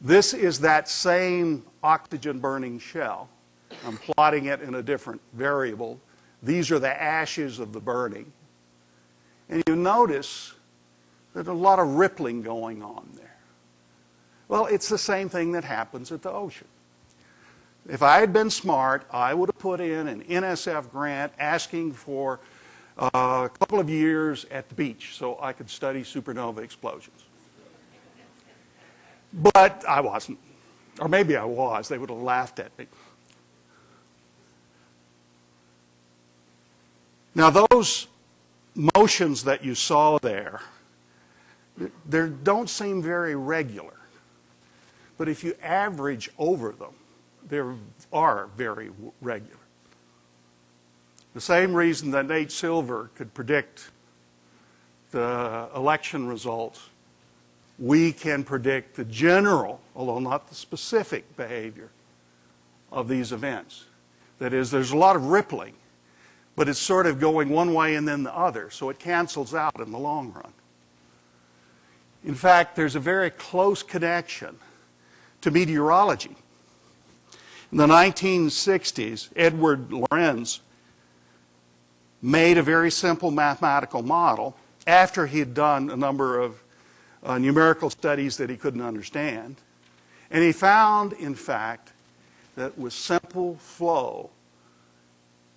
[0.00, 3.28] This is that same oxygen burning shell.
[3.84, 5.98] I'm plotting it in a different variable.
[6.42, 8.32] These are the ashes of the burning.
[9.48, 10.54] And you notice
[11.34, 13.36] there's a lot of rippling going on there.
[14.48, 16.68] Well, it's the same thing that happens at the ocean.
[17.88, 22.40] If I had been smart, I would have put in an NSF grant asking for
[22.98, 27.24] a couple of years at the beach so I could study supernova explosions.
[29.32, 30.38] But I wasn't.
[30.98, 31.88] Or maybe I was.
[31.88, 32.86] They would have laughed at me.
[37.34, 38.06] Now, those
[38.96, 40.62] motions that you saw there,
[42.08, 43.92] they don't seem very regular.
[45.18, 46.94] But if you average over them,
[47.46, 47.60] they
[48.12, 48.90] are very
[49.20, 49.65] regular.
[51.36, 53.90] The same reason that Nate Silver could predict
[55.10, 56.88] the election results,
[57.78, 61.90] we can predict the general, although not the specific, behavior
[62.90, 63.84] of these events.
[64.38, 65.74] That is, there's a lot of rippling,
[66.56, 69.78] but it's sort of going one way and then the other, so it cancels out
[69.78, 70.54] in the long run.
[72.24, 74.56] In fact, there's a very close connection
[75.42, 76.34] to meteorology.
[77.70, 80.62] In the 1960s, Edward Lorenz
[82.26, 86.60] made a very simple mathematical model after he had done a number of
[87.22, 89.54] uh, numerical studies that he couldn't understand.
[90.28, 91.92] And he found, in fact,
[92.56, 94.30] that with simple flow,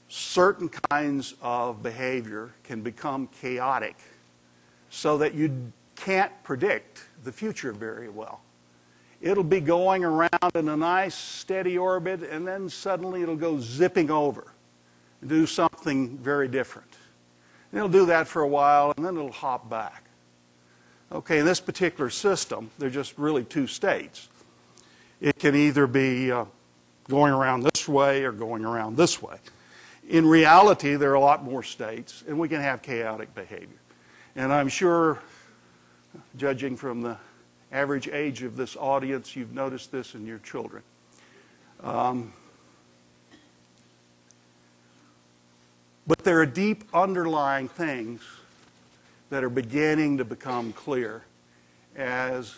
[0.09, 3.95] certain kinds of behavior can become chaotic
[4.91, 8.41] so that you can't predict the future very well.
[9.21, 14.11] It'll be going around in a nice steady orbit and then suddenly it'll go zipping
[14.11, 14.45] over
[15.25, 16.89] do something very different.
[17.71, 20.05] And it'll do that for a while and then it'll hop back.
[21.11, 24.29] Okay, in this particular system, there are just really two states.
[25.19, 26.45] It can either be uh,
[27.07, 29.37] going around this way or going around this way.
[30.07, 33.79] In reality, there are a lot more states, and we can have chaotic behavior.
[34.35, 35.19] And I'm sure,
[36.37, 37.17] judging from the
[37.71, 40.83] average age of this audience, you've noticed this in your children.
[41.83, 42.33] Um,
[46.09, 48.23] but there are deep underlying things
[49.29, 51.21] that are beginning to become clear
[51.95, 52.55] as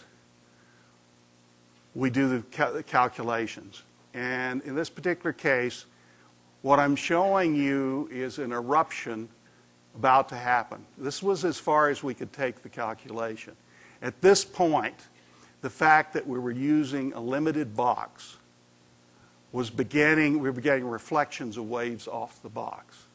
[1.93, 3.83] we do the cal- calculations.
[4.13, 5.85] And in this particular case,
[6.61, 9.27] what I'm showing you is an eruption
[9.97, 10.85] about to happen.
[10.97, 13.53] This was as far as we could take the calculation.
[14.01, 14.95] At this point,
[15.59, 18.37] the fact that we were using a limited box
[19.51, 23.07] was beginning, we were getting reflections of waves off the box.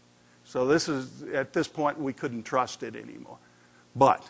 [0.57, 3.37] So this is, at this point, we couldn't trust it anymore.
[3.95, 4.27] But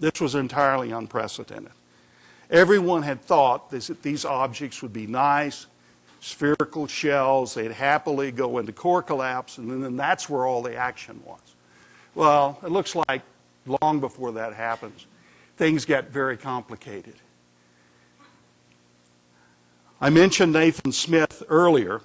[0.00, 1.72] this was entirely unprecedented.
[2.50, 5.66] Everyone had thought this, that these objects would be nice,
[6.20, 7.52] spherical shells.
[7.52, 11.42] They'd happily go into core collapse, and then that's where all the action was.
[12.14, 13.20] Well, it looks like
[13.66, 15.04] long before that happens,
[15.58, 17.16] things get very complicated.
[20.00, 22.00] I mentioned Nathan Smith earlier.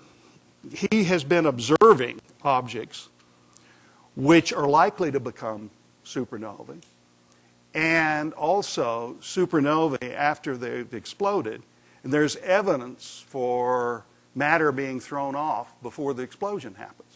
[0.70, 3.08] He has been observing objects
[4.16, 5.70] which are likely to become
[6.06, 6.82] supernovae
[7.74, 11.64] and also supernovae after they've exploded.
[12.04, 14.06] And there's evidence for
[14.36, 17.10] matter being thrown off before the explosion happens.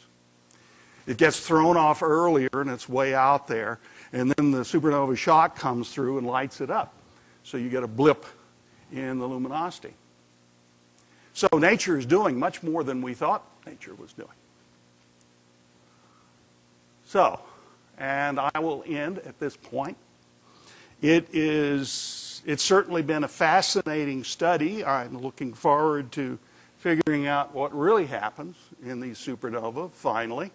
[1.05, 3.79] It gets thrown off earlier and it's way out there,
[4.11, 6.93] and then the supernova shock comes through and lights it up.
[7.43, 8.25] So you get a blip
[8.91, 9.93] in the luminosity.
[11.33, 14.29] So nature is doing much more than we thought nature was doing.
[17.07, 17.39] So,
[17.97, 19.95] and I will end at this point.
[21.01, 24.83] It is, it's certainly been a fascinating study.
[24.83, 26.37] I'm looking forward to
[26.79, 30.51] figuring out what really happens in these supernova finally.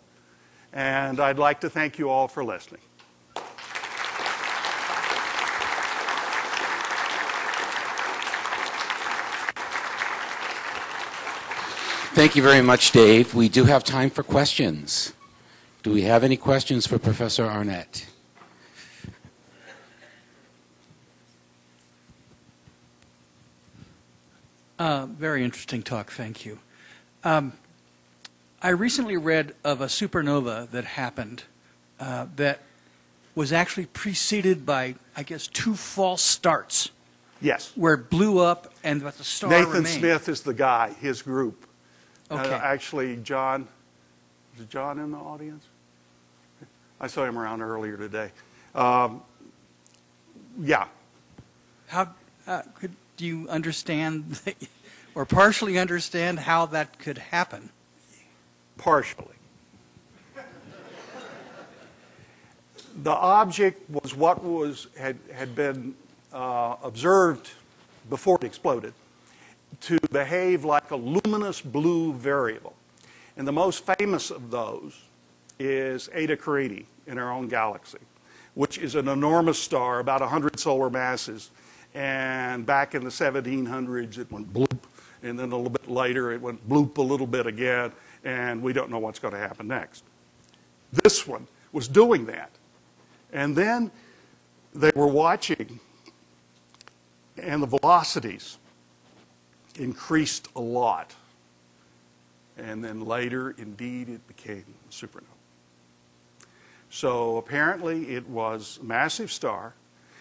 [0.74, 2.82] And I'd like to thank you all for listening.
[12.14, 13.34] Thank you very much, Dave.
[13.34, 15.14] We do have time for questions.
[15.82, 18.06] Do we have any questions for Professor Arnett?
[24.78, 26.58] Uh, very interesting talk, thank you.
[27.24, 27.52] Um,
[28.60, 31.44] I recently read of a supernova that happened
[32.00, 32.60] uh, that
[33.34, 36.90] was actually preceded by, I guess, two false starts,
[37.40, 37.72] Yes.
[37.74, 39.98] where it blew up and but the star Nathan remained.
[40.00, 41.66] Smith is the guy, his group.
[42.30, 42.54] Uh, Okay.
[42.54, 43.68] actually, John,
[44.58, 45.64] is John in the audience?
[47.03, 48.30] I saw him around earlier today.
[48.76, 49.22] Um,
[50.61, 50.86] yeah,
[51.88, 52.14] How
[52.46, 54.40] uh, could do you understand,
[55.14, 57.70] or partially understand, how that could happen?
[58.78, 59.26] partially.
[63.03, 65.94] the object was what was had, had been
[66.32, 67.50] uh, observed
[68.11, 68.92] before it exploded
[69.80, 72.74] to behave like a luminous blue variable.
[73.36, 75.00] And the most famous of those
[75.59, 77.98] is Eta Carinae in our own galaxy,
[78.55, 81.50] which is an enormous star, about 100 solar masses.
[81.94, 84.78] And back in the 1700s, it went bloop.
[85.22, 87.92] And then a little bit later, it went bloop a little bit again.
[88.24, 90.05] And we don't know what's going to happen next.
[90.92, 92.50] This one was doing that.
[93.32, 93.90] And then
[94.74, 95.80] they were watching,
[97.36, 98.59] and the velocities
[99.78, 101.14] increased a lot.
[102.59, 105.31] And then later, indeed, it became supernova.
[106.93, 109.72] So apparently, it was a massive star,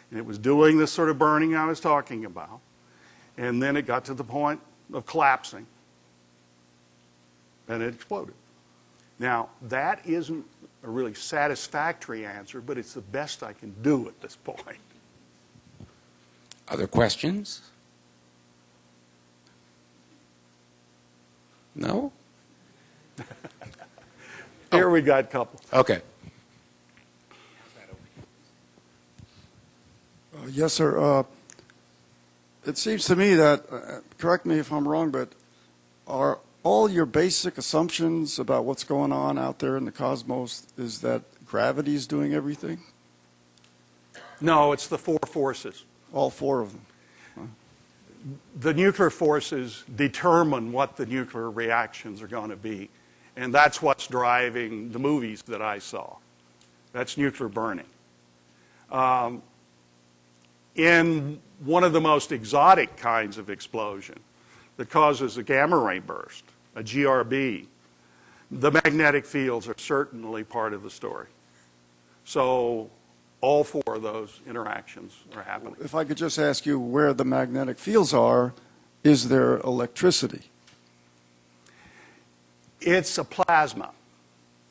[0.10, 2.62] and it was doing this sort of burning I was talking about.
[3.38, 4.62] And then it got to the point
[4.94, 5.68] of collapsing,
[7.68, 8.36] and it exploded.
[9.20, 10.46] Now, that isn't
[10.84, 14.80] a really satisfactory answer, but it's the best I can do at this point.
[16.70, 17.70] Other questions?
[21.76, 22.14] No?
[24.72, 25.60] Here we got a couple.
[25.74, 26.02] Okay.
[30.50, 31.00] Yes, sir.
[31.00, 31.24] Uh,
[32.64, 35.30] It seems to me that, uh, correct me if I'm wrong, but
[36.08, 41.02] are all your basic assumptions about what's going on out there in the cosmos is
[41.02, 42.82] that gravity is doing everything?
[44.40, 45.86] No, it's the four forces.
[46.14, 47.56] All four of them?
[48.60, 52.90] The nuclear forces determine what the nuclear reactions are going to be.
[53.36, 56.18] And that's what's driving the movies that I saw.
[56.94, 57.88] That's nuclear burning.
[58.92, 59.42] Um,
[60.76, 64.20] in one of the most exotic kinds of explosion
[64.78, 66.44] that causes a gamma ray burst,
[66.76, 67.68] a GRB,
[68.50, 71.28] the magnetic fields are certainly part of the story.
[72.26, 72.90] So
[73.42, 75.76] all four of those interactions are happening.
[75.84, 78.54] If I could just ask you where the magnetic fields are,
[79.04, 80.44] is there electricity?
[82.80, 83.92] It's a plasma,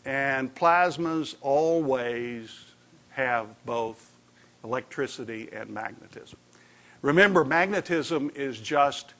[0.04, 2.50] and plasmas always
[3.10, 4.09] have both
[4.64, 6.38] electricity and magnetism.
[7.02, 9.14] Remember, magnetism is just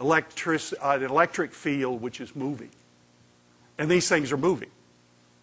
[0.00, 2.70] electric, an electric field which is moving,
[3.78, 4.70] and these things are moving.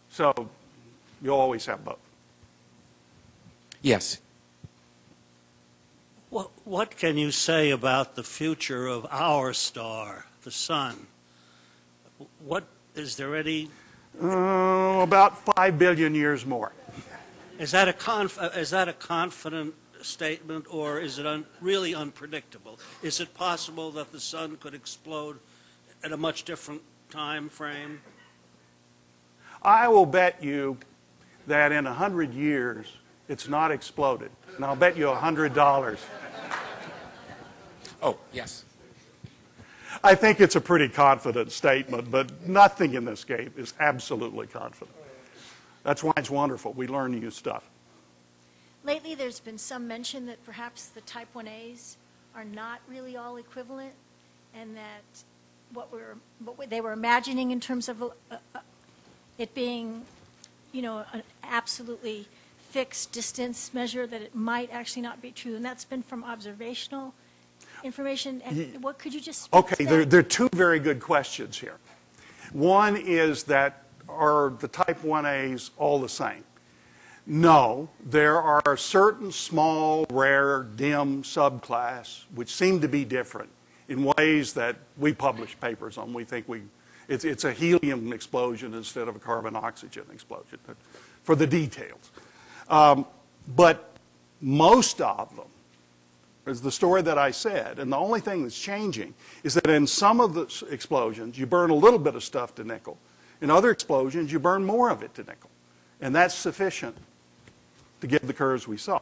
[0.10, 0.34] So
[1.22, 2.00] you'll always have both.
[3.82, 4.20] Yes.
[6.30, 11.08] What, what can you say about the future of our star, the sun?
[12.46, 12.64] What
[12.96, 13.70] is there any?
[14.22, 16.72] Uh, about five billion years more.
[17.60, 21.94] Is that a conf, uh, is that a confident statement, or is it un, really
[21.94, 22.80] unpredictable?
[23.04, 25.38] Is it possible that the sun could explode
[26.04, 28.02] at a much different time frame?
[29.62, 30.78] I will bet you
[31.48, 32.88] that in a hundred years
[33.28, 36.00] it's not exploded, and I'll bet you a hundred dollars.
[38.02, 38.66] Oh, yes.
[40.04, 44.96] I think it's a pretty confident statement, but nothing in this game is absolutely confident.
[45.84, 46.74] That's why it's wonderful.
[46.74, 47.70] We learn new stuff.
[48.84, 51.96] Lately, there's been some mention that perhaps the type 1As
[52.36, 53.94] are not really all equivalent,
[54.56, 55.04] and that
[55.74, 58.60] what we're, what they were imagining in terms of uh, uh,
[59.38, 60.04] it being,
[60.72, 62.28] you know, an absolutely
[62.70, 67.14] fixed distance measure, that it might actually not be true, and that's been from observational
[67.84, 68.42] information.
[68.46, 71.78] And what, could you just Okay, there, there are two very good questions here.
[72.52, 73.81] One is that
[74.22, 76.44] are the type 1As all the same?
[77.26, 83.50] No, there are certain small, rare, dim subclass which seem to be different
[83.88, 86.14] in ways that we publish papers on.
[86.14, 86.62] We think we,
[87.08, 90.60] it's, it's a helium explosion instead of a carbon oxygen explosion,
[91.24, 92.12] for the details.
[92.70, 93.06] Um,
[93.56, 93.92] but
[94.40, 95.46] most of them
[96.48, 99.14] is the story that I said, and the only thing that's changing
[99.44, 102.64] is that in some of the explosions, you burn a little bit of stuff to
[102.64, 102.98] nickel.
[103.42, 105.50] In other explosions, you burn more of it to nickel.
[106.00, 106.96] And that's sufficient
[108.02, 109.00] to give the curves we saw.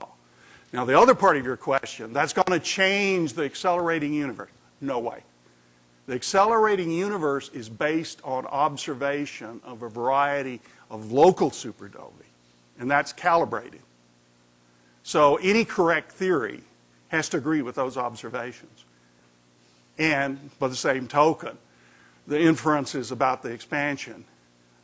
[0.72, 4.50] Now, the other part of your question, that's going to change the accelerating universe.
[4.82, 5.24] No way.
[6.08, 12.12] The accelerating universe is based on observation of a variety of local supernovae,
[12.80, 13.82] and that's calibrated.
[15.04, 16.62] So any correct theory
[17.10, 18.86] has to agree with those observations.
[19.98, 21.58] And by the same token,
[22.30, 24.24] the inferences about the expansion,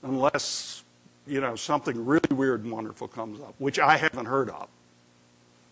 [0.04, 0.84] unless,
[1.28, 4.68] you know, something really weird and wonderful comes up, which I haven't heard of.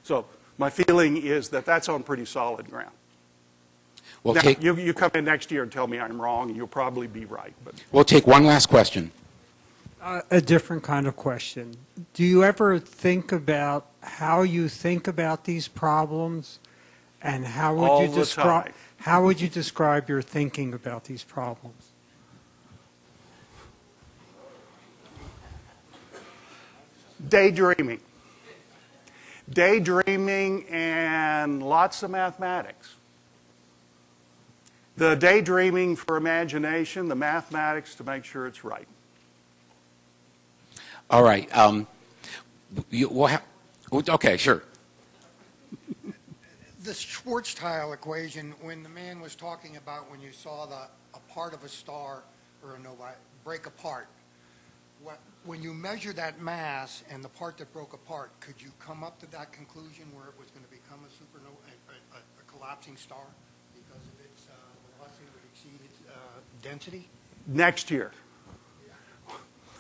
[0.03, 0.26] So
[0.57, 2.91] my feeling is that that's on pretty solid ground.
[4.24, 6.55] We'll now, take, you, you come in next year and tell me I'm wrong, and
[6.55, 7.53] you'll probably be right.
[7.65, 9.11] But we'll take one last question.
[10.01, 11.76] Uh, a different kind of question.
[12.13, 16.59] Do you ever think about how you think about these problems,
[17.21, 18.74] and how would All you describe time.
[19.04, 21.93] How would you describe your thinking about these problems?
[27.28, 27.99] daydreaming.
[29.49, 32.95] Daydreaming and lots of mathematics.
[34.95, 38.88] The daydreaming for imagination, the mathematics to make sure it's right.
[41.10, 41.56] All right.
[41.58, 41.88] Um,
[42.89, 43.41] you, we'll ha-
[43.91, 44.64] okay, sure.
[46.84, 51.54] The Schwarzschild equation, when the man was talking about when you saw the, a part
[51.54, 52.24] of a star
[52.62, 53.14] or a nova
[53.46, 54.08] break apart,
[55.02, 59.04] what, when you measure that mass and the part that broke apart, could you come
[59.04, 61.56] up to that conclusion where it was going to become a supernova,
[61.90, 63.26] a, a, a collapsing star
[63.74, 64.54] because of its uh,
[64.98, 67.08] velocity would exceed its uh, density?
[67.48, 68.12] Next year.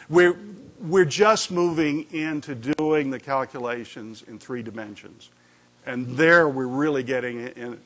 [0.09, 0.37] We're,
[0.79, 5.29] we're just moving into doing the calculations in three dimensions.
[5.85, 7.79] And there we're really getting in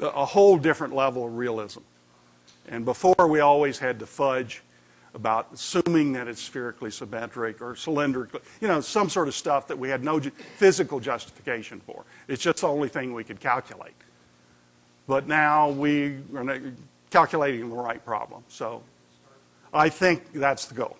[0.00, 1.80] a whole different level of realism.
[2.68, 4.62] And before, we always had to fudge
[5.14, 9.78] about assuming that it's spherically symmetric or cylindrical, you know, some sort of stuff that
[9.78, 12.04] we had no physical justification for.
[12.28, 13.94] It's just the only thing we could calculate.
[15.06, 16.60] But now we are
[17.10, 18.42] calculating the right problem.
[18.48, 18.82] So
[19.74, 20.96] I think that's the goal.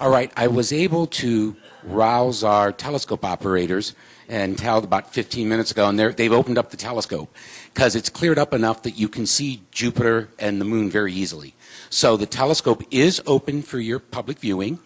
[0.00, 3.94] All right, I was able to rouse our telescope operators
[4.28, 7.34] and tell about 15 minutes ago, and they've opened up the telescope
[7.72, 11.54] because it's cleared up enough that you can see Jupiter and the moon very easily.
[11.90, 14.78] So the telescope is open for your public viewing.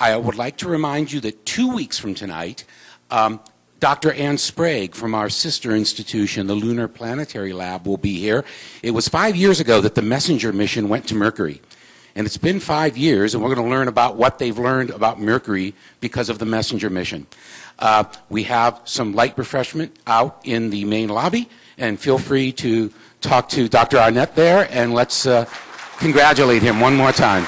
[0.00, 2.64] I would like to remind you that two weeks from tonight,
[3.10, 3.40] um,
[3.80, 4.12] Dr.
[4.12, 8.44] Ann Sprague from our sister institution, the Lunar Planetary Lab, will be here.
[8.82, 11.60] It was five years ago that the Messenger mission went to Mercury.
[12.16, 15.20] And it's been five years, and we're going to learn about what they've learned about
[15.20, 17.28] Mercury because of the Messenger mission.
[17.78, 22.92] Uh, we have some light refreshment out in the main lobby, and feel free to
[23.20, 23.98] talk to Dr.
[23.98, 25.44] Arnett there, and let's uh,
[25.98, 27.46] congratulate him one more time.